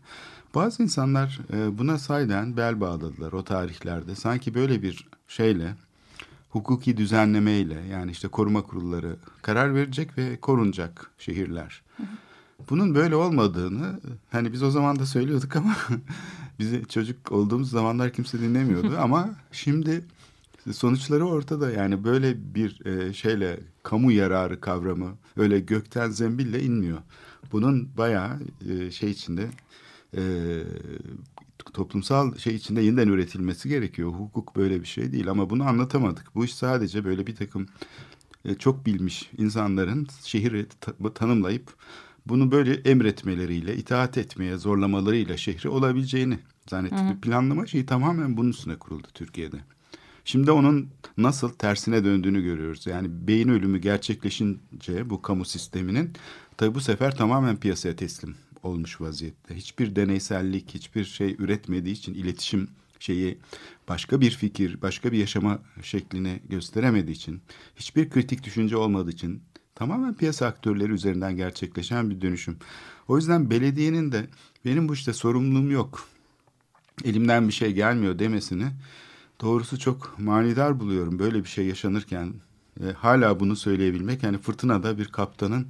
[0.55, 4.15] Bazı insanlar e, buna sayeden bel bağladılar o tarihlerde.
[4.15, 5.75] Sanki böyle bir şeyle
[6.49, 11.81] hukuki düzenlemeyle yani işte koruma kurulları karar verecek ve korunacak şehirler.
[12.69, 13.99] Bunun böyle olmadığını
[14.31, 15.75] hani biz o zaman da söylüyorduk ama
[16.59, 20.05] bizi çocuk olduğumuz zamanlar kimse dinlemiyordu ama şimdi
[20.73, 26.97] sonuçları ortada yani böyle bir e, şeyle kamu yararı kavramı öyle gökten zembille inmiyor.
[27.51, 29.49] Bunun bayağı e, şey içinde
[30.17, 30.23] e,
[31.73, 34.09] toplumsal şey içinde yeniden üretilmesi gerekiyor.
[34.11, 36.35] Hukuk böyle bir şey değil ama bunu anlatamadık.
[36.35, 37.67] Bu iş sadece böyle bir takım
[38.45, 41.73] e, çok bilmiş insanların şehri ta- tanımlayıp
[42.25, 47.21] bunu böyle emretmeleriyle, itaat etmeye zorlamalarıyla şehri olabileceğini zannettik.
[47.21, 49.57] Planlama şeyi tamamen bunun üstüne kuruldu Türkiye'de.
[50.25, 52.87] Şimdi onun nasıl tersine döndüğünü görüyoruz.
[52.87, 56.13] Yani beyin ölümü gerçekleşince bu kamu sisteminin
[56.57, 59.55] tabi bu sefer tamamen piyasaya teslim olmuş vaziyette.
[59.55, 62.67] Hiçbir deneysellik, hiçbir şey üretmediği için iletişim
[62.99, 63.37] şeyi
[63.89, 67.41] başka bir fikir, başka bir yaşama şeklini gösteremediği için,
[67.75, 69.41] hiçbir kritik düşünce olmadığı için
[69.75, 72.57] tamamen piyasa aktörleri üzerinden gerçekleşen bir dönüşüm.
[73.07, 74.27] O yüzden belediyenin de
[74.65, 76.07] benim bu işte sorumluluğum yok,
[77.03, 78.65] elimden bir şey gelmiyor demesini
[79.41, 81.19] doğrusu çok manidar buluyorum.
[81.19, 82.33] Böyle bir şey yaşanırken
[82.83, 85.67] e, hala bunu söyleyebilmek yani fırtınada bir kaptanın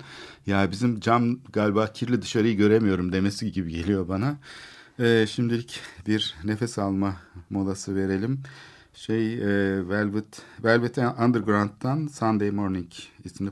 [0.48, 4.38] ya bizim cam galiba kirli dışarıyı göremiyorum demesi gibi geliyor bana.
[5.00, 7.16] E, şimdilik bir nefes alma
[7.50, 8.44] molası verelim.
[8.94, 9.48] Şey e,
[9.90, 12.92] Velvet Velvet Underground'dan Sunday Morning
[13.24, 13.52] isimli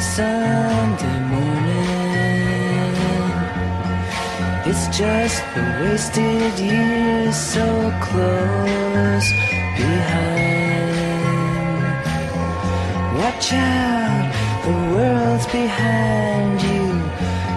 [0.00, 2.94] Sunday morning.
[4.66, 7.66] It's just the wasted years so
[8.02, 9.28] close
[9.78, 10.97] behind.
[13.50, 14.32] Out,
[14.62, 16.86] the world's behind you.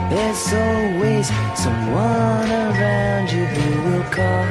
[0.09, 4.45] There's always someone around you who will call.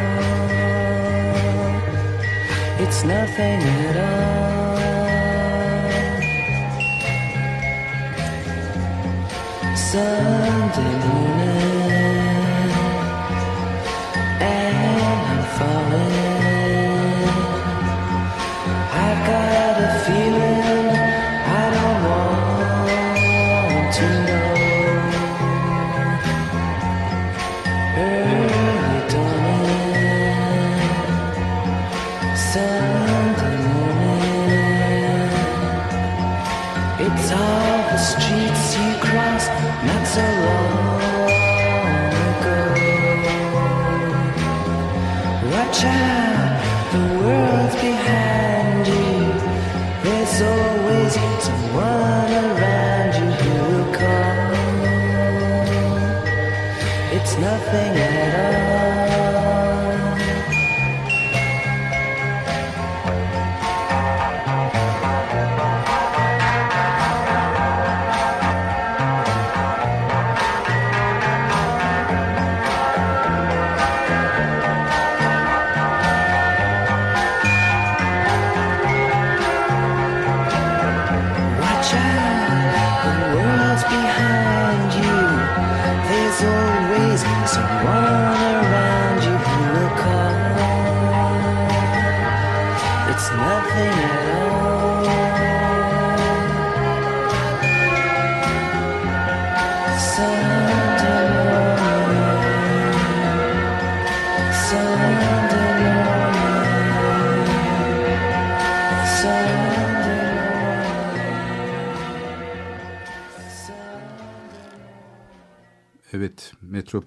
[2.85, 4.51] It's nothing at all.
[9.77, 12.71] Sunday morning,
[14.41, 14.77] and
[15.11, 16.21] I'm falling.
[19.05, 20.50] I've got a feeling
[47.83, 48.40] you have.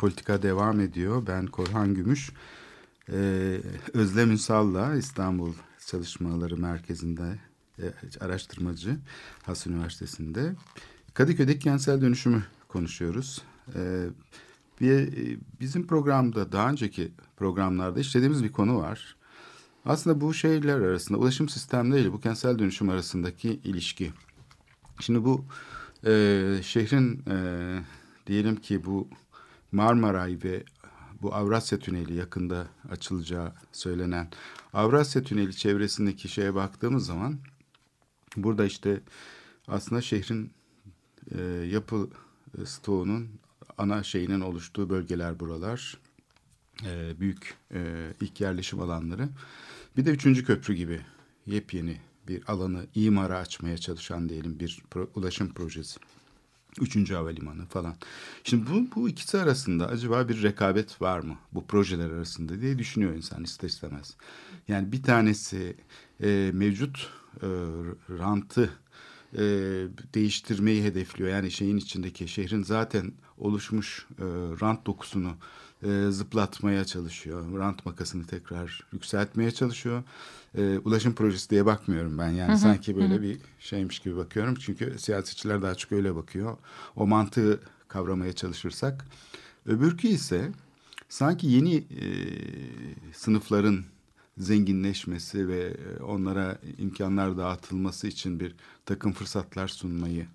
[0.04, 1.28] Metropolitika devam ediyor.
[1.28, 2.32] Ben Korhan Gümüş.
[3.12, 3.62] Ee,
[3.94, 5.54] Özlem Ünsal'la İstanbul
[5.88, 7.40] Çalışmaları Merkezi'nde
[7.80, 7.84] e,
[8.20, 8.98] araştırmacı
[9.44, 10.56] Has Üniversitesi'nde.
[11.14, 13.42] Kadıköy'deki kentsel dönüşümü konuşuyoruz.
[13.76, 14.06] Ee,
[14.82, 19.16] bir, bizim programda daha önceki programlarda işlediğimiz bir konu var.
[19.86, 24.12] Aslında bu şeyler arasında ulaşım sistemleriyle bu kentsel dönüşüm arasındaki ilişki.
[25.00, 25.46] Şimdi bu
[26.06, 26.12] e,
[26.64, 27.38] şehrin e,
[28.28, 29.08] diyelim ki bu
[29.74, 30.64] Marmaray ve
[31.22, 34.28] bu Avrasya Tüneli yakında açılacağı söylenen
[34.74, 37.40] Avrasya Tüneli çevresindeki şeye baktığımız zaman
[38.38, 39.02] burada işte
[39.68, 40.52] aslında şehrin
[41.32, 42.10] e, yapı
[42.66, 43.30] stoğunun
[43.78, 45.98] ana şeyinin oluştuğu bölgeler buralar.
[46.86, 49.30] E, büyük e, ilk yerleşim alanları.
[49.98, 51.02] Bir de üçüncü köprü gibi
[51.46, 56.00] yepyeni bir alanı imara açmaya çalışan diyelim bir pro- ulaşım projesi.
[56.82, 57.96] Üçüncü havalimanı falan.
[58.44, 63.14] Şimdi bu, bu ikisi arasında acaba bir rekabet var mı bu projeler arasında diye düşünüyor
[63.14, 64.16] insan ister istemez.
[64.68, 65.78] Yani bir tanesi
[66.24, 67.10] e, mevcut
[67.42, 67.48] e,
[68.20, 68.70] rantı
[69.34, 69.42] e,
[70.14, 71.30] değiştirmeyi hedefliyor.
[71.30, 74.26] Yani şeyin içindeki şehrin zaten oluşmuş e,
[74.62, 75.36] rant dokusunu
[75.84, 77.60] e, zıplatmaya çalışıyor.
[77.60, 80.04] Rant makasını tekrar yükseltmeye çalışıyor.
[80.58, 82.30] E, ulaşım projesi diye bakmıyorum ben.
[82.30, 84.56] Yani sanki böyle bir şeymiş gibi bakıyorum.
[84.56, 86.58] Çünkü siyasetçiler daha çok öyle bakıyor.
[86.96, 89.06] O mantığı kavramaya çalışırsak.
[89.66, 90.52] Öbürkü ise
[91.10, 92.06] sanki yeni e,
[93.14, 93.84] sınıfların
[94.38, 100.28] zenginleşmesi ve e, onlara imkanlar dağıtılması için bir takım fırsatlar sunmayı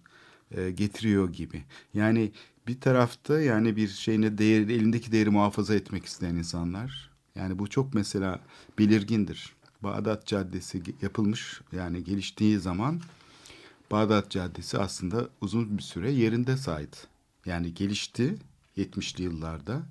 [0.51, 1.65] e, getiriyor gibi.
[1.95, 2.33] Yani
[2.69, 7.11] bir tarafta yani bir şeyine değer, elindeki değeri muhafaza etmek isteyen insanlar.
[7.35, 8.41] Yani bu çok mesela
[8.79, 9.53] belirgindir.
[9.83, 13.01] Bağdat Caddesi yapılmış yani geliştiği zaman
[13.91, 16.97] Bağdat Caddesi aslında uzun bir süre yerinde saydı.
[17.47, 18.35] Yani gelişti
[18.77, 19.83] 70'li yıllarda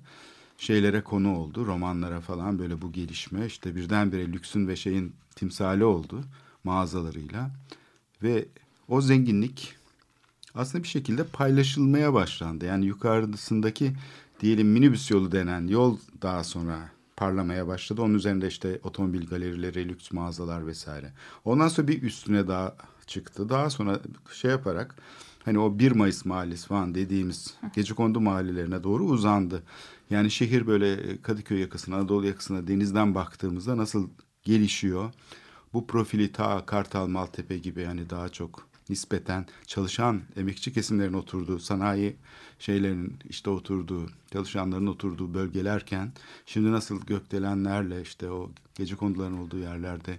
[0.58, 1.66] şeylere konu oldu.
[1.66, 6.24] Romanlara falan böyle bu gelişme işte birdenbire lüksün ve şeyin timsali oldu
[6.64, 7.50] mağazalarıyla.
[8.22, 8.48] Ve
[8.88, 9.77] o zenginlik
[10.58, 12.64] aslında bir şekilde paylaşılmaya başlandı.
[12.64, 13.92] Yani yukarısındaki
[14.40, 18.02] diyelim minibüs yolu denen yol daha sonra parlamaya başladı.
[18.02, 21.12] Onun üzerinde işte otomobil galerileri, lüks mağazalar vesaire.
[21.44, 23.48] Ondan sonra bir üstüne daha çıktı.
[23.48, 24.00] Daha sonra
[24.32, 24.94] şey yaparak
[25.44, 29.62] hani o 1 Mayıs mahallesi falan dediğimiz gecekondu mahallelerine doğru uzandı.
[30.10, 34.08] Yani şehir böyle Kadıköy yakasına, Anadolu yakasına denizden baktığımızda nasıl
[34.42, 35.12] gelişiyor.
[35.72, 42.16] Bu profili ta Kartal, Maltepe gibi yani daha çok nispeten çalışan emekçi kesimlerin oturduğu, sanayi
[42.58, 46.12] şeylerin işte oturduğu, çalışanların oturduğu bölgelerken
[46.46, 50.18] şimdi nasıl gökdelenlerle işte o gece konduların olduğu yerlerde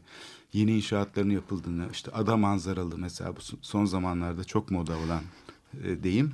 [0.54, 5.24] yeni inşaatların yapıldığını, işte ada manzaralı mesela bu son zamanlarda çok moda olan
[5.84, 6.34] e, deyim.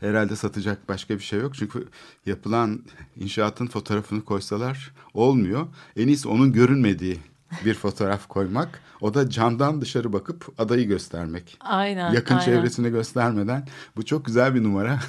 [0.00, 1.54] Herhalde satacak başka bir şey yok.
[1.54, 1.88] Çünkü
[2.26, 2.82] yapılan
[3.16, 5.66] inşaatın fotoğrafını koysalar olmuyor.
[5.96, 7.18] En iyisi onun görünmediği
[7.64, 8.80] bir fotoğraf koymak.
[9.00, 11.56] O da camdan dışarı bakıp adayı göstermek.
[11.60, 12.12] Aynen.
[12.12, 12.44] Yakın aynen.
[12.44, 13.66] çevresini göstermeden.
[13.96, 14.98] Bu çok güzel bir numara.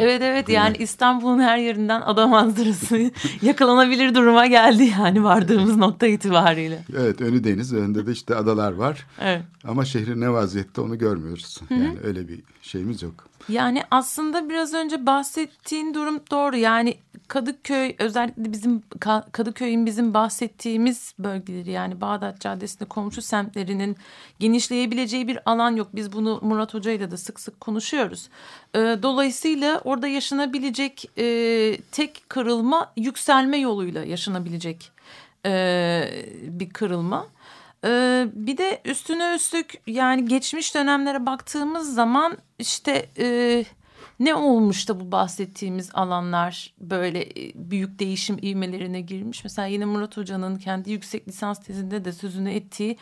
[0.00, 3.10] Evet evet yani İstanbul'un her yerinden ada manzarası
[3.42, 6.84] yakalanabilir duruma geldi yani vardığımız nokta itibariyle.
[6.96, 9.06] evet önü deniz, önünde de işte adalar var.
[9.20, 9.42] Evet.
[9.64, 11.60] Ama şehrin ne vaziyette onu görmüyoruz.
[11.70, 13.28] Yani öyle bir şeyimiz yok.
[13.48, 16.56] Yani aslında biraz önce bahsettiğin durum doğru.
[16.56, 16.96] Yani
[17.28, 23.96] Kadıköy özellikle bizim Ka- Kadıköy'ün bizim bahsettiğimiz bölgeleri yani Bağdat Caddesi'nde komşu semtlerinin
[24.38, 25.88] genişleyebileceği bir alan yok.
[25.94, 28.28] Biz bunu Murat Hoca ile de sık sık konuşuyoruz.
[28.74, 34.92] Ee, dolayısıyla orada yaşanabilecek e, tek kırılma yükselme yoluyla yaşanabilecek
[35.46, 36.04] e,
[36.42, 37.26] bir kırılma.
[37.84, 43.64] Ee, bir de üstüne üstlük yani geçmiş dönemlere baktığımız zaman işte e,
[44.20, 49.44] ne olmuş da bu bahsettiğimiz alanlar böyle e, büyük değişim ivmelerine girmiş.
[49.44, 52.96] Mesela yine Murat Hoca'nın kendi yüksek lisans tezinde de sözünü ettiği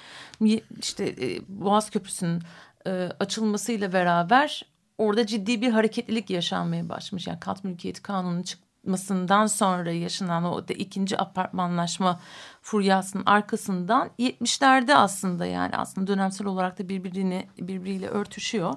[0.81, 2.43] işte e, Boğaz Köprüsü'nün
[2.87, 4.63] e, açılmasıyla beraber
[4.99, 7.27] orada ciddi bir hareketlilik yaşanmaya başlamış.
[7.27, 8.43] Yani kat mülkiyeti kanunun
[8.87, 12.21] çıkmasından sonra yaşanan o da ikinci apartmanlaşma
[12.63, 18.75] furyasının arkasından 70'lerde aslında yani aslında dönemsel olarak da birbirini birbiriyle örtüşüyor.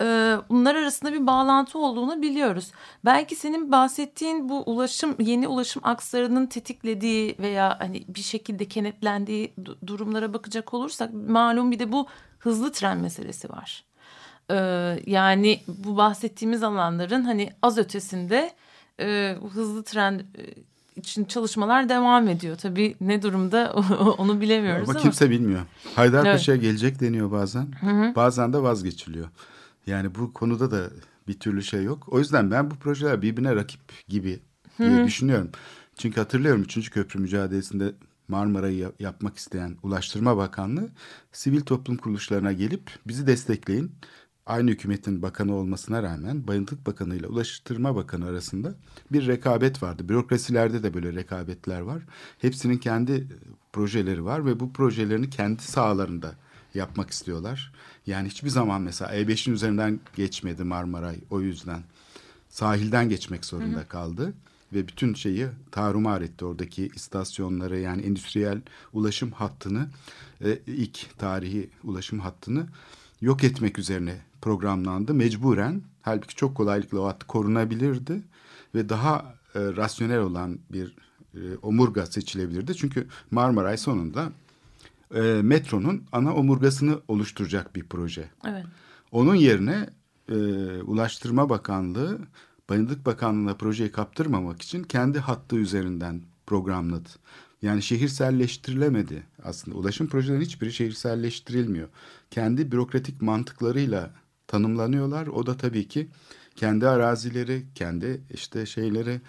[0.00, 2.72] Ee, bunlar arasında bir bağlantı olduğunu biliyoruz.
[3.04, 9.86] Belki senin bahsettiğin bu ulaşım yeni ulaşım akslarının tetiklediği veya hani bir şekilde kenetlendiği du-
[9.86, 12.06] durumlara bakacak olursak malum bir de bu
[12.38, 13.84] hızlı tren meselesi var.
[14.50, 14.56] Ee,
[15.06, 18.52] yani bu bahsettiğimiz alanların hani az ötesinde
[19.00, 20.42] e, hızlı tren e,
[21.00, 22.56] için çalışmalar devam ediyor.
[22.56, 23.72] Tabii ne durumda
[24.18, 25.02] onu bilemiyoruz Ama ama.
[25.02, 25.60] kimse bilmiyor.
[25.94, 27.66] Haydarpaşa'ya gelecek deniyor bazen.
[27.80, 28.12] hı.
[28.16, 29.28] Bazen de vazgeçiliyor.
[29.86, 30.90] Yani bu konuda da
[31.28, 32.08] bir türlü şey yok.
[32.10, 34.40] O yüzden ben bu projeler birbirine rakip gibi
[34.78, 35.50] diye düşünüyorum.
[35.98, 36.90] Çünkü hatırlıyorum 3.
[36.90, 37.92] köprü mücadelesinde
[38.28, 40.88] Marmara'yı yap- yapmak isteyen Ulaştırma Bakanlığı
[41.32, 43.92] sivil toplum kuruluşlarına gelip bizi destekleyin.
[44.46, 48.74] Aynı hükümetin bakanı olmasına rağmen Bayıntık Bakanı ile Ulaştırma Bakanı arasında
[49.12, 50.08] bir rekabet vardı.
[50.08, 52.02] Bürokrasilerde de böyle rekabetler var.
[52.38, 53.26] Hepsinin kendi e,
[53.72, 56.34] projeleri var ve bu projelerini kendi sahalarında
[56.74, 57.72] yapmak istiyorlar.
[58.06, 61.82] Yani hiçbir zaman mesela E5'in üzerinden geçmedi Marmaray o yüzden.
[62.48, 64.32] Sahilden geçmek zorunda kaldı
[64.72, 68.60] ve bütün şeyi tarumar etti oradaki istasyonları yani endüstriyel
[68.92, 69.88] ulaşım hattını
[70.44, 72.66] e, ilk tarihi ulaşım hattını
[73.20, 75.82] yok etmek üzerine programlandı mecburen.
[76.02, 78.22] Halbuki çok kolaylıkla o hat korunabilirdi
[78.74, 80.96] ve daha e, rasyonel olan bir
[81.34, 82.76] e, omurga seçilebilirdi.
[82.76, 84.32] Çünkü Marmaray sonunda
[85.14, 88.30] e, metronun ana omurgasını oluşturacak bir proje.
[88.46, 88.64] Evet.
[89.12, 89.90] Onun yerine
[90.28, 90.34] e,
[90.82, 92.18] Ulaştırma Bakanlığı
[92.70, 97.08] Bayındık Bakanlığı'na projeyi kaptırmamak için kendi hattı üzerinden programladı.
[97.62, 99.76] Yani şehirselleştirilemedi aslında.
[99.76, 101.88] Ulaşım projelerinin hiçbiri şehirselleştirilmiyor.
[102.30, 104.10] Kendi bürokratik mantıklarıyla
[104.46, 105.26] tanımlanıyorlar.
[105.26, 106.08] O da tabii ki
[106.56, 109.20] kendi arazileri, kendi işte şeyleri,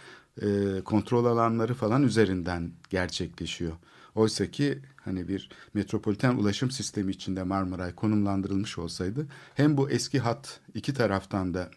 [0.42, 3.74] e, kontrol alanları falan üzerinden gerçekleşiyor.
[4.16, 10.60] Oysa ki hani bir metropoliten ulaşım sistemi içinde Marmaray konumlandırılmış olsaydı hem bu eski hat
[10.74, 11.72] iki taraftan da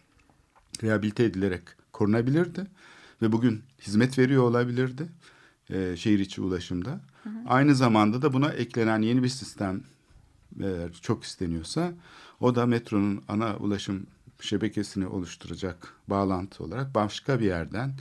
[0.83, 1.61] rehabilite edilerek
[1.93, 2.67] korunabilirdi
[3.21, 5.07] ve bugün hizmet veriyor olabilirdi
[5.71, 7.01] e, şehir içi ulaşımda.
[7.47, 9.83] Aynı zamanda da buna eklenen yeni bir sistem
[10.59, 11.93] eğer çok isteniyorsa
[12.39, 14.07] o da metronun ana ulaşım
[14.41, 17.93] şebekesini oluşturacak bağlantı olarak başka bir yerden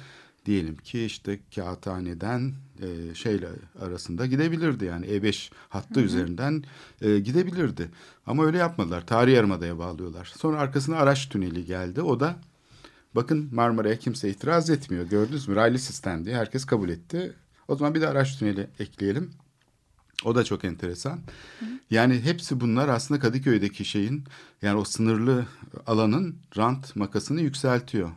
[0.47, 3.49] diyelim ki işte Kağıthane'den e, şeyle
[3.81, 6.65] arasında gidebilirdi yani E5 hattı üzerinden
[7.01, 7.91] e, gidebilirdi.
[8.27, 9.07] Ama öyle yapmadılar.
[9.07, 10.33] Tarihi Yarımada'ya bağlıyorlar.
[10.37, 12.03] Sonra arkasına araç tüneli geldi.
[12.03, 12.37] O da
[13.15, 15.07] bakın Marmara'ya kimse itiraz etmiyor.
[15.07, 15.55] Gördünüz mü?
[15.55, 17.35] Raylı sistem diye herkes kabul etti.
[17.71, 19.31] O zaman bir de araç tüneli ekleyelim.
[20.25, 21.21] O da çok enteresan.
[21.91, 24.25] Yani hepsi bunlar aslında Kadıköy'deki şeyin
[24.63, 25.47] yani o sınırlı
[25.87, 28.11] alanın rant makasını yükseltiyor.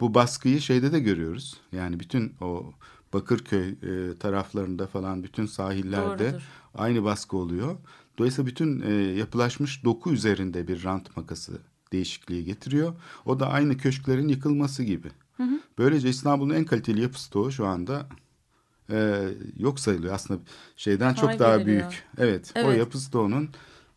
[0.00, 1.60] Bu baskıyı şeyde de görüyoruz.
[1.72, 2.72] Yani bütün o
[3.12, 6.42] Bakırköy e, taraflarında falan bütün sahillerde Doğrudur.
[6.74, 7.76] aynı baskı oluyor.
[8.18, 11.58] Dolayısıyla bütün e, yapılaşmış doku üzerinde bir rant makası
[11.92, 12.94] değişikliği getiriyor.
[13.24, 15.08] O da aynı köşklerin yıkılması gibi.
[15.78, 18.06] Böylece İstanbul'un en kaliteli yapı stoğu şu anda
[18.90, 19.28] e,
[19.58, 20.14] yok sayılıyor.
[20.14, 20.40] Aslında
[20.76, 22.04] şeyden çok Pay daha büyük.
[22.18, 22.78] Evet, o Evet.
[22.78, 23.50] yapı stoğunun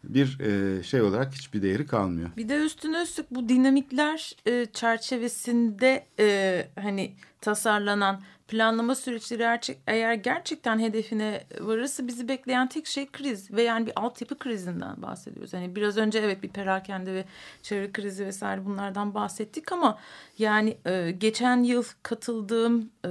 [0.04, 2.30] bir e, şey olarak hiçbir değeri kalmıyor.
[2.38, 8.22] Bir de üstüne üstlük bu dinamikler e, çerçevesinde e, hani tasarlanan
[8.52, 14.38] planlama süreçleri eğer gerçekten hedefine varırsa bizi bekleyen tek şey kriz ve yani bir altyapı
[14.38, 15.54] krizinden bahsediyoruz.
[15.54, 17.26] Hani biraz önce evet bir perakende ve
[17.62, 19.98] çevre krizi vesaire bunlardan bahsettik ama
[20.38, 23.10] yani e, geçen yıl katıldığım e,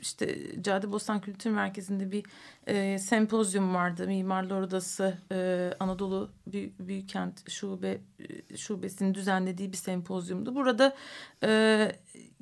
[0.00, 2.24] işte Caddebostan Kültür Merkezi'nde bir
[2.66, 4.06] e, sempozyum vardı.
[4.06, 8.00] Mimarlar Odası e, Anadolu Büy- Büyükkent Şube
[8.50, 10.54] e, Şubesi'nin düzenlediği bir sempozyumdu.
[10.54, 10.96] Burada
[11.42, 11.92] e,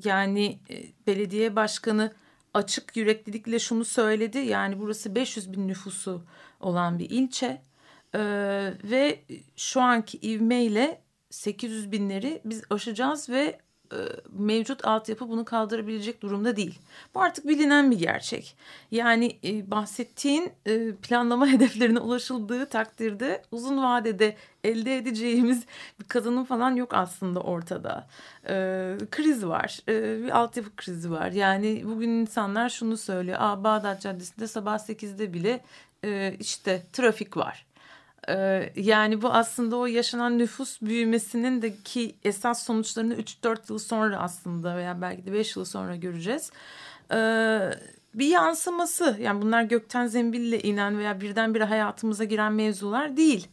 [0.05, 2.13] yani e, belediye başkanı
[2.55, 4.39] açık yüreklilikle şunu söyledi.
[4.39, 6.23] Yani burası 500 bin nüfusu
[6.61, 7.63] olan bir ilçe
[8.15, 8.21] E,
[8.85, 9.21] ve
[9.57, 13.59] şu anki ivmeyle 800 binleri biz aşacağız ve
[13.93, 13.97] e,
[14.33, 16.79] mevcut altyapı bunu kaldırabilecek durumda değil.
[17.15, 18.57] Bu artık bilinen bir gerçek.
[18.91, 25.67] Yani e, bahsettiğin e, planlama hedeflerine ulaşıldığı takdirde uzun vadede elde edeceğimiz
[26.01, 28.07] bir kazanım falan yok aslında ortada.
[28.49, 28.55] E,
[29.11, 31.33] kriz var, e, bir altyapı krizi var.
[31.33, 33.39] Yani bugün insanlar şunu söylüyor.
[33.41, 35.61] Aa, Bağdat Caddesi'nde sabah 8'de bile
[36.05, 37.67] e, işte trafik var.
[38.29, 44.17] Ee, yani bu aslında o yaşanan nüfus büyümesinin de ki esas sonuçlarını 3-4 yıl sonra
[44.17, 46.51] aslında veya belki de 5 yıl sonra göreceğiz.
[47.13, 47.71] Ee,
[48.15, 53.49] bir yansıması yani bunlar gökten zembille inen veya birdenbire hayatımıza giren mevzular değil.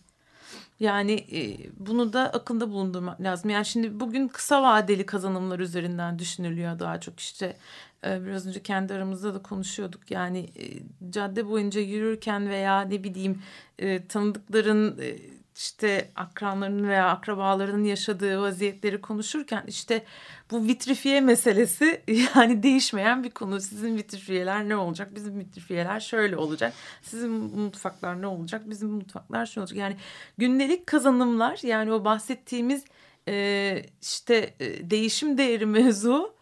[0.80, 3.49] Yani e, bunu da akılda bulundurmak lazım.
[3.49, 7.57] Yani şimdi bugün kısa vadeli kazanımlar üzerinden düşünülüyor daha çok işte.
[8.05, 10.11] E, biraz önce kendi aramızda da konuşuyorduk.
[10.11, 10.65] Yani e,
[11.11, 13.41] cadde boyunca yürürken veya ne bileyim
[13.80, 15.17] e, tanıdıkların e,
[15.60, 20.03] işte akranlarının veya akrabalarının yaşadığı vaziyetleri konuşurken işte
[20.51, 22.01] bu vitrifiye meselesi
[22.36, 23.62] yani değişmeyen bir konu.
[23.62, 25.16] Sizin vitrifiyeler ne olacak?
[25.16, 26.74] Bizim vitrifiyeler şöyle olacak.
[27.01, 28.70] Sizin mutfaklar ne olacak?
[28.70, 29.78] Bizim mutfaklar şöyle olacak.
[29.78, 29.97] Yani
[30.38, 32.86] gündelik kazanımlar yani o bahsettiğimiz
[33.28, 36.34] e, işte e, değişim değeri mevzu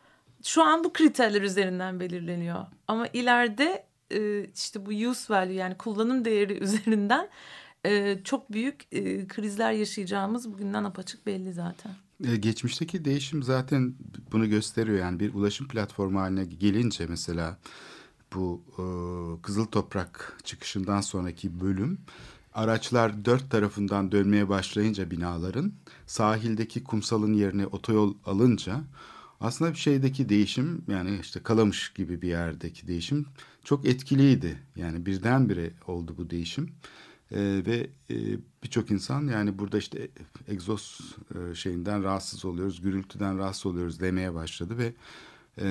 [0.43, 2.65] şu an bu kriterler üzerinden belirleniyor.
[2.87, 7.29] Ama ileride e, işte bu use value yani kullanım değeri üzerinden
[7.87, 11.91] e, çok büyük e, krizler yaşayacağımız bugünden apaçık belli zaten.
[12.23, 13.95] E, Geçmişteki değişim zaten
[14.31, 17.57] bunu gösteriyor yani bir ulaşım platformu haline gelince mesela
[18.33, 18.83] bu e,
[19.41, 21.97] Kızıl Toprak çıkışından sonraki bölüm
[22.53, 25.73] araçlar dört tarafından dönmeye başlayınca binaların
[26.07, 28.81] sahildeki kumsalın yerine otoyol alınca
[29.39, 33.25] aslında bir şeydeki değişim yani işte Kalamış gibi bir yerdeki değişim
[33.63, 34.59] çok etkiliydi.
[34.75, 36.69] Yani birdenbire oldu bu değişim.
[37.31, 38.15] Ee, ve e,
[38.63, 40.07] birçok insan yani burada işte
[40.47, 44.93] egzoz e, şeyinden rahatsız oluyoruz, gürültüden rahatsız oluyoruz demeye başladı ve
[45.57, 45.67] e,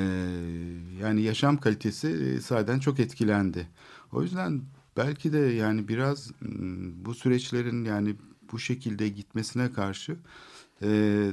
[1.01, 3.69] yani yaşam kalitesi e, sahiden çok etkilendi.
[4.13, 4.63] O yüzden
[4.97, 6.33] belki de yani biraz
[7.05, 8.17] bu süreçlerin yani
[8.53, 10.17] bu şekilde gitmesine karşı
[10.83, 10.89] e,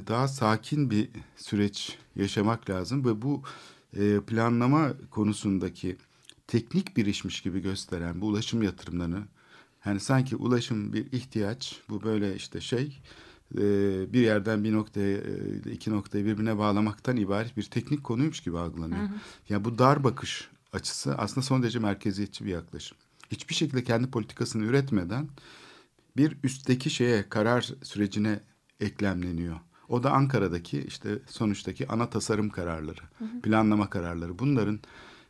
[0.06, 3.42] daha sakin bir süreç yaşamak lazım ve bu
[3.96, 5.96] e, planlama konusundaki
[6.46, 9.22] teknik bir işmiş gibi gösteren bu ulaşım yatırımlarını
[9.86, 13.00] yani sanki ulaşım bir ihtiyaç bu böyle işte şey
[13.54, 13.62] e,
[14.12, 19.08] bir yerden bir noktaya e, iki noktayı birbirine bağlamaktan ibaret bir teknik konuymuş gibi algılanıyor.
[19.48, 22.98] Ya bu dar bakış açısı aslında son derece merkeziyetçi bir yaklaşım.
[23.30, 25.28] Hiçbir şekilde kendi politikasını üretmeden
[26.16, 28.40] bir üstteki şeye karar sürecine
[28.80, 29.56] eklemleniyor.
[29.88, 33.00] O da Ankara'daki işte sonuçtaki ana tasarım kararları,
[33.42, 34.38] planlama kararları.
[34.38, 34.80] Bunların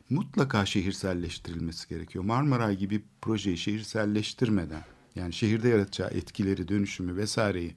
[0.09, 2.23] mutlaka şehirselleştirilmesi gerekiyor.
[2.23, 4.83] Marmaray gibi projeyi şehirselleştirmeden
[5.15, 7.75] yani şehirde yaratacağı etkileri, dönüşümü vesaireyi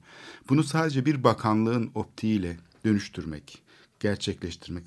[0.49, 3.61] bunu sadece bir bakanlığın optiğiyle dönüştürmek,
[3.99, 4.83] gerçekleştirmek.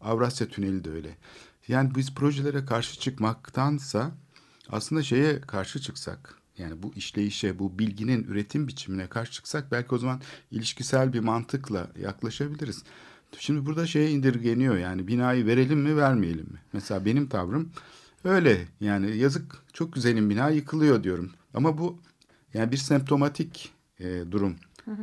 [0.00, 1.16] Avrasya Tüneli de öyle.
[1.68, 4.12] Yani biz projelere karşı çıkmaktansa
[4.68, 9.98] aslında şeye karşı çıksak yani bu işleyişe, bu bilginin üretim biçimine karşı çıksak belki o
[9.98, 10.20] zaman
[10.50, 12.82] ilişkisel bir mantıkla yaklaşabiliriz.
[13.38, 16.58] Şimdi burada şeye indirgeniyor yani binayı verelim mi vermeyelim mi?
[16.72, 17.70] Mesela benim tavrım
[18.24, 21.30] öyle yani yazık çok güzelim bina yıkılıyor diyorum.
[21.54, 21.98] Ama bu
[22.54, 24.56] yani bir semptomatik e, durum.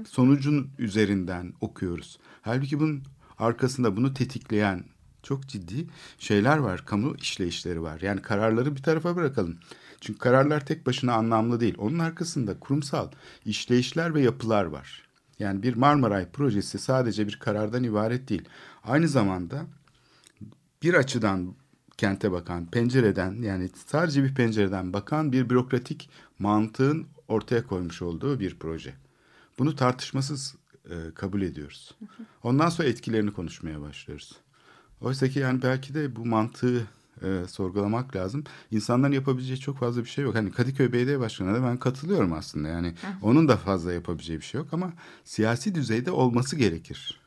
[0.08, 2.20] Sonucun üzerinden okuyoruz.
[2.42, 3.04] Halbuki bunun
[3.40, 4.84] arkasında bunu tetikleyen
[5.24, 6.86] çok ciddi şeyler var.
[6.86, 8.02] Kamu işleyişleri var.
[8.02, 9.58] Yani kararları bir tarafa bırakalım.
[10.02, 11.76] Çünkü kararlar tek başına anlamlı değil.
[11.78, 13.12] Onun arkasında kurumsal
[13.46, 15.11] işleyişler ve yapılar var.
[15.42, 18.50] Yani bir Marmaray projesi sadece bir karardan ibaret değil.
[18.84, 19.66] Aynı zamanda
[20.84, 21.56] bir açıdan
[21.98, 28.60] kente bakan, pencereden yani sadece bir pencereden bakan bir bürokratik mantığın ortaya koymuş olduğu bir
[28.60, 28.94] proje.
[29.60, 30.56] Bunu tartışmasız
[30.90, 31.96] e, kabul ediyoruz.
[32.44, 34.36] Ondan sonra etkilerini konuşmaya başlıyoruz.
[35.02, 36.88] Oysa ki yani belki de bu mantığı
[37.24, 38.44] e, sorgulamak lazım.
[38.72, 40.36] İnsanların yapabileceği çok fazla bir şey yok.
[40.36, 42.68] Hani Kadıköy Belediye Başkanı'na da ben katılıyorum aslında.
[42.68, 44.94] Yani onun da fazla yapabileceği bir şey yok ama
[45.24, 47.22] siyasi düzeyde olması gerekir.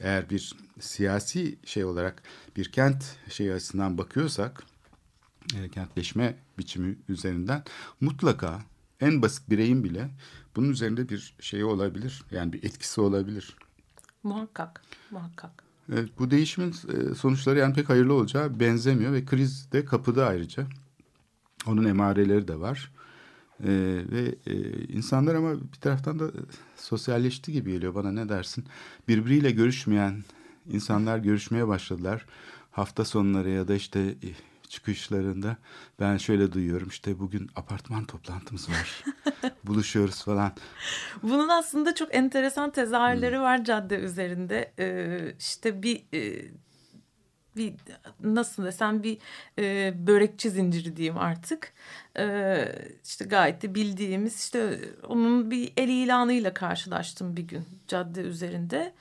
[0.00, 2.22] Eğer bir siyasi şey olarak
[2.56, 4.62] bir kent şey açısından bakıyorsak
[5.56, 7.64] e, kentleşme biçimi üzerinden
[8.00, 8.62] mutlaka
[9.00, 10.10] en basit bireyin bile
[10.56, 12.24] bunun üzerinde bir şey olabilir.
[12.30, 13.56] Yani bir etkisi olabilir.
[14.22, 15.61] Muhakkak, muhakkak.
[15.92, 20.66] Evet, bu değişimin e, sonuçları yani pek hayırlı olacağı benzemiyor ve kriz de kapıda ayrıca.
[21.66, 22.92] Onun emareleri de var.
[23.64, 26.30] Ee, ve e, insanlar ama bir taraftan da
[26.76, 28.64] sosyalleşti gibi geliyor bana ne dersin?
[29.08, 30.24] Birbiriyle görüşmeyen
[30.70, 32.26] insanlar görüşmeye başladılar.
[32.70, 34.28] Hafta sonları ya da işte e,
[34.72, 35.56] çıkışlarında
[36.00, 39.04] ben şöyle duyuyorum işte bugün apartman toplantımız var.
[39.64, 40.52] Buluşuyoruz falan.
[41.22, 44.72] Bunun aslında çok enteresan tezahürleri var cadde üzerinde.
[44.78, 46.50] Ee, işte bir e,
[47.56, 47.74] bir
[48.20, 49.18] nasıl desem bir
[49.58, 51.72] e, börekçi zinciri diyeyim artık.
[52.18, 52.68] Ee,
[53.04, 58.94] işte gayet de bildiğimiz işte onun bir el ilanıyla karşılaştım bir gün cadde üzerinde.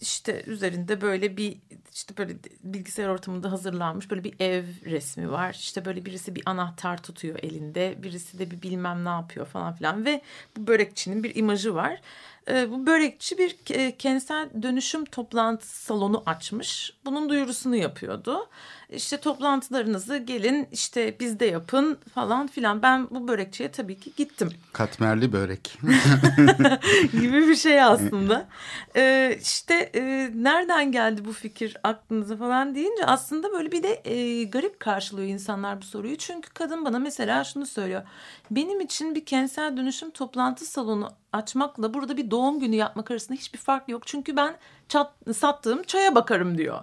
[0.00, 1.58] İşte üzerinde böyle bir
[1.94, 5.54] işte böyle bilgisayar ortamında hazırlanmış böyle bir ev resmi var.
[5.60, 10.04] İşte böyle birisi bir anahtar tutuyor elinde, birisi de bir bilmem ne yapıyor falan filan
[10.04, 10.20] ve
[10.56, 12.00] bu börekçinin bir imajı var.
[12.48, 16.92] Ee, bu börekçi bir e, kentsel dönüşüm toplantı salonu açmış.
[17.04, 18.48] Bunun duyurusunu yapıyordu.
[18.90, 22.82] İşte toplantılarınızı gelin işte bizde yapın falan filan.
[22.82, 24.50] Ben bu börekçiye tabii ki gittim.
[24.72, 25.78] Katmerli börek.
[27.12, 28.48] gibi bir şey aslında.
[28.96, 34.44] Ee, işte e, nereden geldi bu fikir aklınıza falan deyince aslında böyle bir de e,
[34.44, 36.16] garip karşılıyor insanlar bu soruyu.
[36.16, 38.02] Çünkü kadın bana mesela şunu söylüyor.
[38.50, 43.58] Benim için bir kentsel dönüşüm toplantı salonu açmakla burada bir doğum günü yapmak arasında hiçbir
[43.58, 44.06] fark yok.
[44.06, 44.56] Çünkü ben
[44.88, 46.80] çat, sattığım çaya bakarım diyor.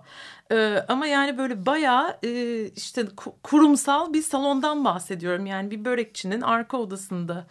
[0.51, 5.45] Ee, ama yani böyle bayağı e, işte ku- kurumsal bir salondan bahsediyorum.
[5.45, 7.45] Yani bir börekçinin arka odasında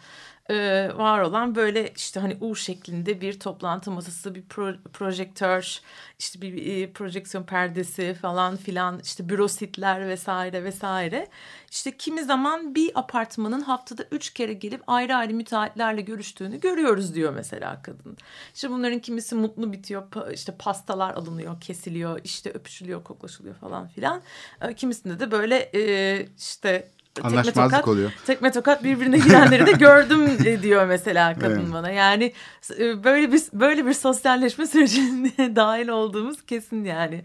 [0.49, 5.79] e, var olan böyle işte hani U şeklinde bir toplantı masası, bir pro- projektör,
[6.19, 11.27] işte bir, bir projeksiyon perdesi falan filan, işte bürositler vesaire vesaire.
[11.71, 17.33] İşte kimi zaman bir apartmanın haftada üç kere gelip ayrı ayrı müteahhitlerle görüştüğünü görüyoruz diyor
[17.33, 18.17] mesela kadın.
[18.55, 24.21] İşte bunların kimisi mutlu bitiyor, işte pastalar alınıyor, kesiliyor, işte öpüşülüyor, koklaşılıyor falan filan.
[24.61, 28.11] E, Kimisinde de böyle e, işte tekme Anlaşmazlık tokat- oluyor.
[28.25, 31.73] tekme tokat birbirine girenleri de gördüm e, diyor mesela kadın Evet.
[31.73, 31.91] bana.
[31.91, 32.33] Yani
[32.79, 37.23] e, böyle bir böyle bir sosyalleşme sürecine dahil olduğumuz kesin yani.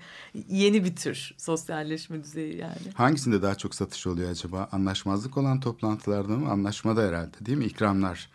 [0.48, 2.76] Yeni bir tür sosyalleşme düzeyi yani.
[2.94, 4.68] Hangisinde daha çok satış oluyor acaba?
[4.72, 6.50] Anlaşmazlık olan toplantılarda mı?
[6.50, 7.64] Anlaşmada herhalde değil mi?
[7.64, 8.28] İkramlar.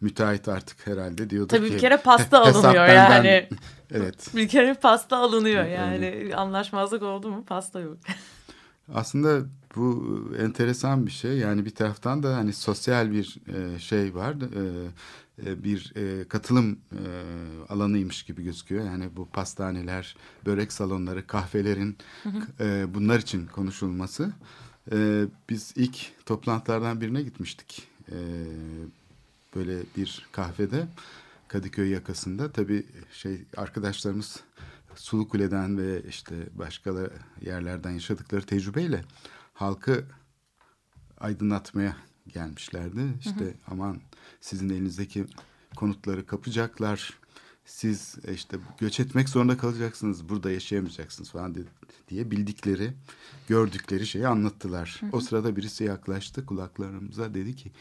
[0.00, 1.74] Müteahhit artık herhalde diyordur Tabii ki.
[1.74, 3.48] bir kere pasta alınıyor yani.
[3.94, 4.28] Evet.
[4.36, 6.32] Bir kere pasta alınıyor yani.
[6.36, 7.96] Anlaşmazlık oldu mu pasta yok.
[8.94, 9.46] Aslında
[9.76, 11.38] bu enteresan bir şey.
[11.38, 14.34] Yani bir taraftan da hani sosyal bir e, şey var.
[14.34, 14.88] E,
[15.46, 17.02] e, bir e, katılım e,
[17.68, 18.84] alanıymış gibi gözüküyor.
[18.84, 20.16] Yani bu pastaneler,
[20.46, 21.96] börek salonları, kahvelerin
[22.60, 24.32] e, bunlar için konuşulması.
[24.92, 27.88] E, biz ilk toplantılardan birine gitmiştik.
[28.08, 28.16] E,
[29.56, 30.88] böyle bir kahvede
[31.48, 32.52] Kadıköy yakasında.
[32.52, 34.40] Tabii şey arkadaşlarımız
[34.94, 36.92] Sulu Kule'den ve işte başka
[37.40, 39.04] yerlerden yaşadıkları tecrübeyle
[39.56, 40.04] halkı
[41.18, 41.96] aydınlatmaya
[42.28, 43.00] gelmişlerdi.
[43.20, 44.00] İşte aman
[44.40, 45.26] sizin elinizdeki
[45.76, 47.14] konutları kapacaklar.
[47.64, 50.28] Siz e, işte göç etmek zorunda kalacaksınız.
[50.28, 51.54] Burada yaşayamayacaksınız falan
[52.08, 52.92] diye bildikleri,
[53.48, 55.00] gördükleri şeyi anlattılar.
[55.12, 57.72] O sırada birisi yaklaştı kulaklarımıza dedi ki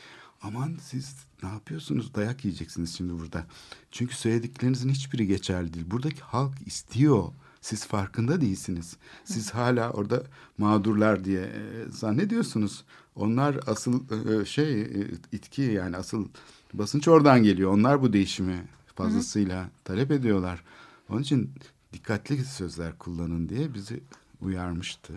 [0.42, 2.16] aman siz ne yapıyorsunuz?
[2.16, 3.46] Dayak yiyeceksiniz şimdi burada.
[3.92, 5.92] Çünkü söylediklerinizin hiçbiri geçerli değil.
[5.92, 7.32] Buradaki halk istiyor.
[7.66, 8.98] Siz farkında değilsiniz.
[9.24, 10.24] Siz hala orada
[10.58, 11.52] mağdurlar diye e,
[11.90, 12.84] zannediyorsunuz.
[13.16, 14.02] Onlar asıl
[14.42, 14.88] e, şey e,
[15.32, 16.28] itki yani asıl
[16.74, 17.72] basınç oradan geliyor.
[17.72, 20.64] Onlar bu değişimi fazlasıyla talep ediyorlar.
[21.10, 21.52] Onun için
[21.94, 24.04] dikkatli sözler kullanın diye bizi
[24.42, 25.14] uyarmıştı.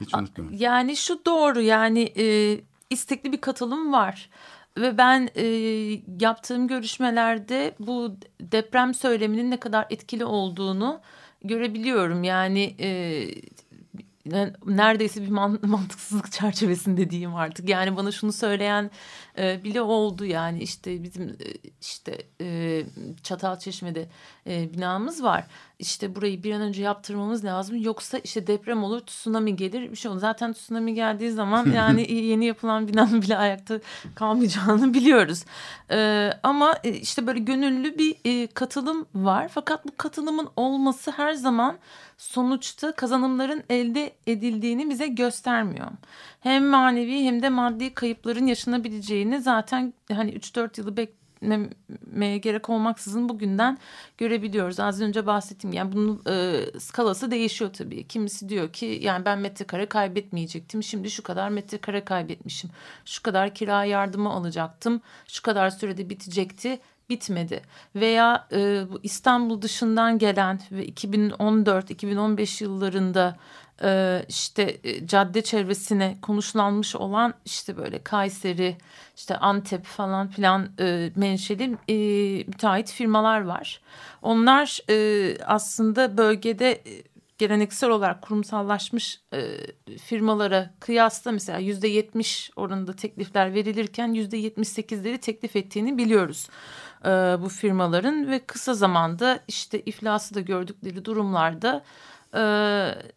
[0.00, 0.56] Hiç unutmuyorum.
[0.60, 2.56] Yani şu doğru yani e,
[2.90, 4.30] istekli bir katılım var.
[4.78, 5.44] Ve ben e,
[6.20, 11.00] yaptığım görüşmelerde bu deprem söyleminin ne kadar etkili olduğunu
[11.44, 12.24] görebiliyorum.
[12.24, 12.88] Yani e,
[14.66, 17.68] neredeyse bir man- mantıksızlık çerçevesinde diyeyim artık.
[17.68, 18.90] Yani bana şunu söyleyen
[19.40, 22.82] e, bile oldu yani işte bizim e, işte e,
[23.22, 24.08] Çatalçeşme'de
[24.46, 25.44] e, binamız var.
[25.78, 30.10] İşte burayı bir an önce yaptırmamız lazım yoksa işte deprem olur tsunami gelir bir şey
[30.10, 30.20] olur.
[30.20, 33.80] Zaten tsunami geldiği zaman yani yeni yapılan binanın bile ayakta
[34.14, 35.44] kalmayacağını biliyoruz.
[35.90, 41.78] E, ama işte böyle gönüllü bir e, katılım var fakat bu katılımın olması her zaman
[42.18, 45.86] sonuçta kazanımların elde edildiğini bize göstermiyor.
[46.40, 53.78] Hem manevi hem de maddi kayıpların yaşanabileceğini zaten hani 3-4 yılı beklemeye gerek olmaksızın bugünden
[54.18, 54.80] görebiliyoruz.
[54.80, 58.06] Az önce bahsettiğim yani bunun e, skalası değişiyor tabii.
[58.08, 60.82] Kimisi diyor ki yani ben metrekare kaybetmeyecektim.
[60.82, 62.70] Şimdi şu kadar metrekare kaybetmişim.
[63.04, 65.00] Şu kadar kira yardımı alacaktım.
[65.26, 66.80] Şu kadar sürede bitecekti
[67.10, 67.62] bitmedi.
[67.94, 73.36] Veya e, bu İstanbul dışından gelen ve 2014-2015 yıllarında
[73.82, 78.76] e, işte e, cadde çevresine konuşlanmış olan işte böyle Kayseri,
[79.16, 81.94] işte Antep falan filan e, menşeli e,
[82.46, 83.80] müteahhit firmalar var.
[84.22, 87.02] Onlar e, aslında bölgede e,
[87.38, 89.40] geleneksel olarak kurumsallaşmış e,
[89.98, 96.48] firmalara kıyasla mesela yüzde yetmiş oranında teklifler verilirken yüzde yetmiş sekizleri teklif ettiğini biliyoruz
[97.04, 97.08] e,
[97.42, 101.84] bu firmaların ve kısa zamanda işte iflası da gördükleri durumlarda
[102.34, 102.42] e,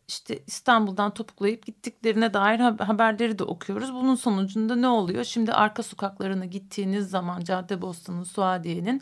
[0.08, 3.94] işte İstanbul'dan topuklayıp gittiklerine dair haberleri de okuyoruz.
[3.94, 5.24] Bunun sonucunda ne oluyor?
[5.24, 9.02] Şimdi arka sokaklarına gittiğiniz zaman Caddebostan'ın, Suadiye'nin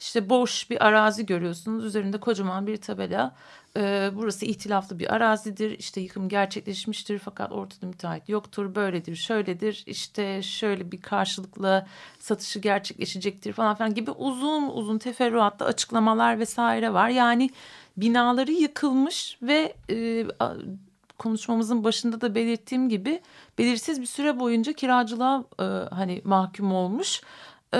[0.00, 1.84] işte boş bir arazi görüyorsunuz.
[1.84, 3.34] Üzerinde kocaman bir tabela.
[3.76, 5.78] Ee, burası ihtilaflı bir arazidir.
[5.78, 8.74] İşte yıkım gerçekleşmiştir fakat ortada müteahhit yoktur.
[8.74, 9.82] Böyledir, şöyledir.
[9.86, 11.86] İşte şöyle bir karşılıklı
[12.18, 17.08] satışı gerçekleşecektir falan filan gibi uzun uzun teferruatlı açıklamalar vesaire var.
[17.08, 17.50] Yani
[17.96, 20.26] binaları yıkılmış ve e,
[21.18, 23.20] konuşmamızın başında da belirttiğim gibi
[23.58, 25.64] belirsiz bir süre boyunca kiracılığa e,
[25.94, 27.20] hani mahkum olmuş
[27.74, 27.78] e,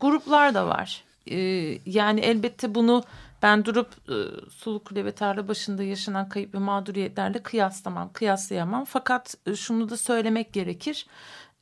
[0.00, 1.04] gruplar da var.
[1.26, 1.38] E,
[1.86, 3.04] yani elbette bunu
[3.42, 4.16] ben durup e,
[4.50, 8.84] Sulukule ve tarla başında yaşanan kayıp ve mağduriyetlerle kıyaslamam, kıyaslayamam.
[8.84, 11.06] Fakat e, şunu da söylemek gerekir.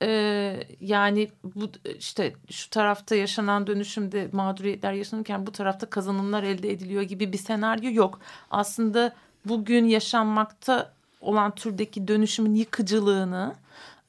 [0.03, 0.09] E,
[0.81, 7.33] yani bu işte şu tarafta yaşanan dönüşümde mağduriyetler yaşanırken bu tarafta kazanımlar elde ediliyor gibi
[7.33, 8.21] bir senaryo yok.
[8.51, 13.55] Aslında bugün yaşanmakta olan türdeki dönüşümün yıkıcılığını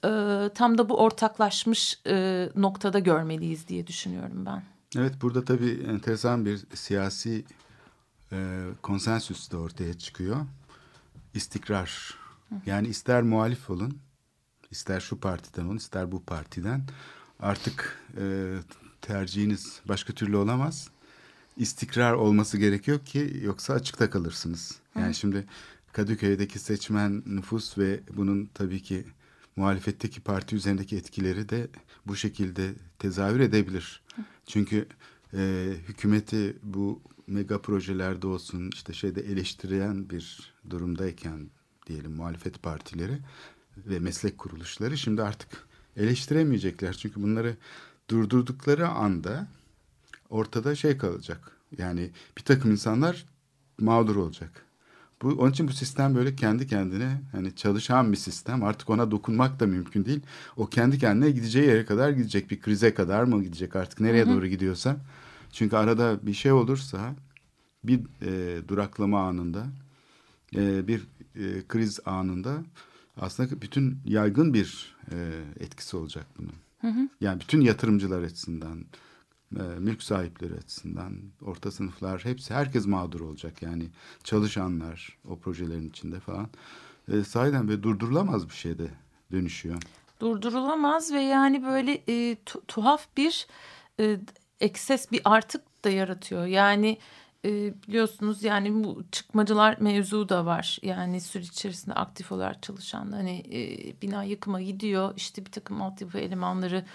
[0.03, 0.09] e,
[0.55, 4.63] tam da bu ortaklaşmış e, noktada görmeliyiz diye düşünüyorum ben.
[4.97, 7.45] Evet burada tabii enteresan bir siyasi
[8.31, 10.37] e, konsensüs de ortaya çıkıyor.
[11.33, 12.13] İstikrar.
[12.65, 13.97] Yani ister muhalif olun,
[14.71, 16.83] ister şu partiden olun, ister bu partiden.
[17.39, 18.53] Artık e,
[19.01, 20.89] tercihiniz başka türlü olamaz.
[21.57, 24.75] İstikrar olması gerekiyor ki yoksa açıkta kalırsınız.
[24.95, 25.13] Yani Hı.
[25.13, 25.45] şimdi
[25.93, 29.05] Kadıköy'deki seçmen nüfus ve bunun tabii ki
[29.55, 31.67] muhalefetteki parti üzerindeki etkileri de
[32.05, 34.01] bu şekilde tezahür edebilir.
[34.45, 34.87] Çünkü
[35.33, 41.49] e, hükümeti bu mega projelerde olsun işte şeyde eleştiren bir durumdayken
[41.87, 43.19] diyelim muhalefet partileri
[43.85, 45.49] ve meslek kuruluşları şimdi artık
[45.95, 46.93] eleştiremeyecekler.
[46.93, 47.57] Çünkü bunları
[48.09, 49.47] durdurdukları anda
[50.29, 51.51] ortada şey kalacak.
[51.77, 53.25] Yani bir takım insanlar
[53.79, 54.65] mağdur olacak.
[55.21, 58.63] Bu, onun için bu sistem böyle kendi kendine hani çalışan bir sistem.
[58.63, 60.21] Artık ona dokunmak da mümkün değil.
[60.57, 62.51] O kendi kendine gideceği yere kadar gidecek.
[62.51, 64.35] Bir krize kadar mı gidecek artık nereye hı hı.
[64.35, 64.97] doğru gidiyorsa.
[65.51, 67.15] Çünkü arada bir şey olursa
[67.83, 69.65] bir e, duraklama anında
[70.55, 72.63] e, bir e, kriz anında
[73.19, 76.53] aslında bütün yaygın bir e, etkisi olacak bunun.
[76.81, 77.09] Hı hı.
[77.21, 78.85] Yani bütün yatırımcılar açısından,
[79.55, 83.61] e, mülk sahipleri açısından, orta sınıflar hepsi herkes mağdur olacak.
[83.61, 83.89] Yani
[84.23, 86.47] çalışanlar o projelerin içinde falan.
[87.11, 88.87] E, sahiden ve durdurulamaz bir şeyde
[89.31, 89.81] dönüşüyor.
[90.19, 93.47] Durdurulamaz ve yani böyle e, tu tuhaf bir
[93.99, 94.19] e,
[94.59, 96.45] ekses bir artık da yaratıyor.
[96.45, 96.97] Yani
[97.45, 100.77] e, biliyorsunuz yani bu çıkmacılar mevzu da var.
[100.81, 103.61] Yani süreç içerisinde aktif olarak çalışan hani e,
[104.01, 105.13] bina yıkıma gidiyor.
[105.15, 106.85] İşte bir takım altyapı elemanları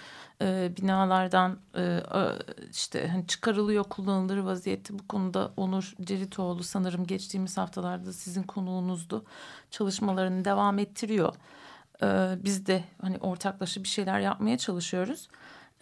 [0.43, 2.01] e, binalardan e,
[2.73, 4.99] işte hani çıkarılıyor, kullanılır vaziyette.
[4.99, 9.25] Bu konuda Onur Ceritoğlu sanırım geçtiğimiz haftalarda sizin konuğunuzdu.
[9.71, 11.35] Çalışmalarını devam ettiriyor.
[12.03, 12.07] E,
[12.45, 15.29] biz de hani ortaklaşa bir şeyler yapmaya çalışıyoruz.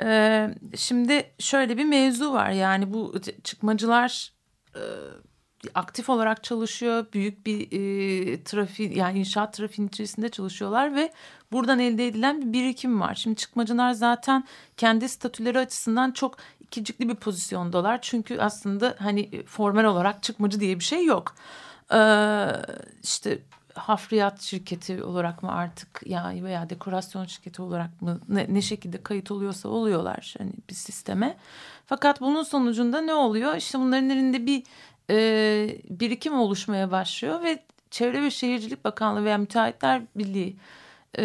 [0.03, 4.40] E, şimdi şöyle bir mevzu var yani bu çıkmacılar
[5.75, 7.07] aktif olarak çalışıyor.
[7.13, 11.13] Büyük bir e, trafik yani inşaat trafiğinin içerisinde çalışıyorlar ve
[11.53, 13.15] buradan elde edilen bir birikim var.
[13.15, 14.45] Şimdi çıkmacılar zaten
[14.77, 17.99] kendi statüleri açısından çok ikicikli bir pozisyondalar.
[18.03, 21.35] Çünkü aslında hani formal olarak çıkmacı diye bir şey yok.
[21.93, 22.47] Ee,
[23.03, 23.39] işte
[23.75, 29.31] hafriyat şirketi olarak mı artık yani veya dekorasyon şirketi olarak mı ne, ne şekilde kayıt
[29.31, 31.37] oluyorsa oluyorlar hani bir sisteme.
[31.87, 33.57] Fakat bunun sonucunda ne oluyor?
[33.57, 34.63] İşte bunların elinde bir
[35.11, 40.57] e, birikim oluşmaya başlıyor ve Çevre ve Şehircilik Bakanlığı veya Müteahhitler Birliği
[41.19, 41.25] e,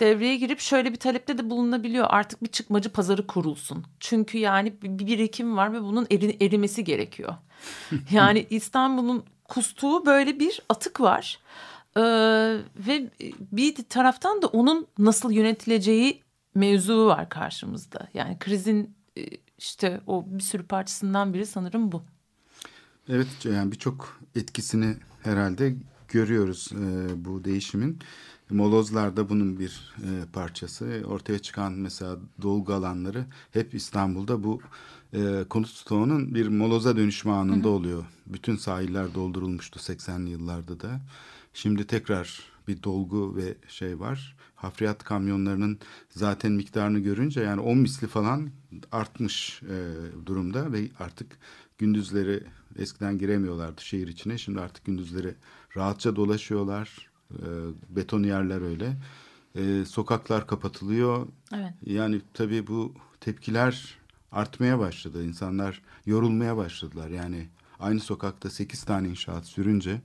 [0.00, 2.06] devreye girip şöyle bir talepte de bulunabiliyor.
[2.10, 3.84] Artık bir çıkmacı pazarı kurulsun.
[4.00, 7.34] Çünkü yani bir bir birikim var ve bunun eri, erimesi gerekiyor.
[8.10, 11.38] yani İstanbul'un kustuğu böyle bir atık var.
[11.96, 12.02] Ee,
[12.76, 13.10] ve
[13.52, 16.22] bir taraftan da onun nasıl yönetileceği
[16.54, 18.08] mevzu var karşımızda.
[18.14, 19.22] Yani krizin e,
[19.58, 22.02] işte o bir sürü parçasından biri sanırım bu.
[23.08, 25.74] Evet yani birçok etkisini herhalde
[26.08, 27.98] görüyoruz e, bu değişimin.
[28.50, 31.02] Molozlar da bunun bir e, parçası.
[31.06, 34.60] Ortaya çıkan mesela dolgu alanları hep İstanbul'da bu
[35.14, 38.04] e, konut stoğunun bir moloza dönüşme anında oluyor.
[38.26, 41.00] Bütün sahiller doldurulmuştu 80'li yıllarda da.
[41.54, 44.36] Şimdi tekrar bir dolgu ve şey var.
[44.54, 45.78] Hafriyat kamyonlarının
[46.10, 48.50] zaten miktarını görünce yani 10 misli falan
[48.92, 49.76] artmış e,
[50.26, 51.38] durumda ve artık
[51.78, 52.42] gündüzleri
[52.78, 54.38] eskiden giremiyorlardı şehir içine.
[54.38, 55.34] Şimdi artık gündüzleri
[55.76, 57.10] rahatça dolaşıyorlar.
[57.32, 57.46] E,
[57.88, 58.96] beton yerler öyle.
[59.54, 61.26] E, sokaklar kapatılıyor.
[61.54, 61.72] Evet.
[61.86, 63.99] Yani tabii bu tepkiler
[64.32, 65.24] artmaya başladı.
[65.24, 67.08] İnsanlar yorulmaya başladılar.
[67.08, 67.48] Yani
[67.80, 70.00] aynı sokakta 8 tane inşaat sürünce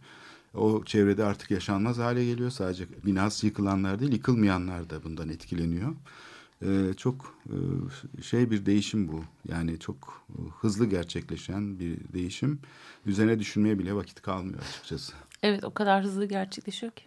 [0.54, 2.50] o çevrede artık yaşanmaz hale geliyor.
[2.50, 5.96] Sadece binası yıkılanlar değil, yıkılmayanlar da bundan etkileniyor.
[6.66, 7.58] Ee, çok e,
[8.22, 9.24] şey bir değişim bu.
[9.50, 12.60] Yani çok e, hızlı gerçekleşen bir değişim.
[13.06, 15.14] Üzerine düşünmeye bile vakit kalmıyor açıkçası.
[15.44, 17.06] Evet o kadar hızlı gerçekleşiyor ki.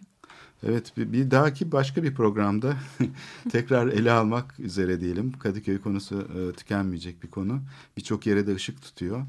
[0.67, 2.77] Evet bir, bir dahaki başka bir programda
[3.51, 5.31] tekrar ele almak üzere diyelim.
[5.31, 7.61] Kadıköy konusu e, tükenmeyecek bir konu.
[7.97, 9.25] Birçok yere de ışık tutuyor.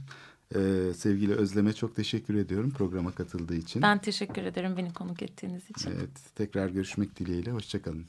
[0.54, 0.60] E,
[0.94, 3.82] sevgili Özlem'e çok teşekkür ediyorum programa katıldığı için.
[3.82, 5.90] Ben teşekkür ederim beni konuk ettiğiniz için.
[5.90, 7.50] Evet tekrar görüşmek dileğiyle.
[7.50, 8.06] Hoşçakalın.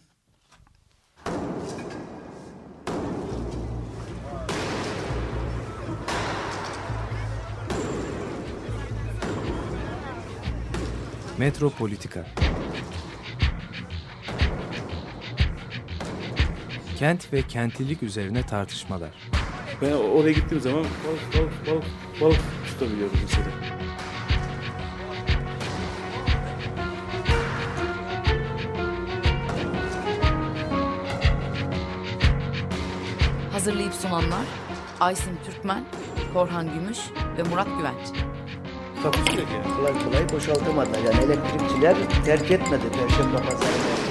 [11.37, 12.25] Metropolitika
[17.01, 19.09] Kent ve kentlilik üzerine tartışmalar.
[19.81, 21.83] Ben oraya gittiğim zaman balık balık balık
[22.21, 23.47] balık tutabiliyorum mesela.
[33.51, 34.45] Hazırlayıp sunanlar
[34.99, 35.83] Aysin Türkmen,
[36.33, 36.99] Korhan Gümüş
[37.37, 38.07] ve Murat Güvenç.
[39.03, 39.75] Takusu yok yani.
[39.77, 40.99] Kolay kolay boşaltamadılar.
[40.99, 41.95] Yani elektrikçiler
[42.25, 44.10] terk etmedi Perşembe Pazarı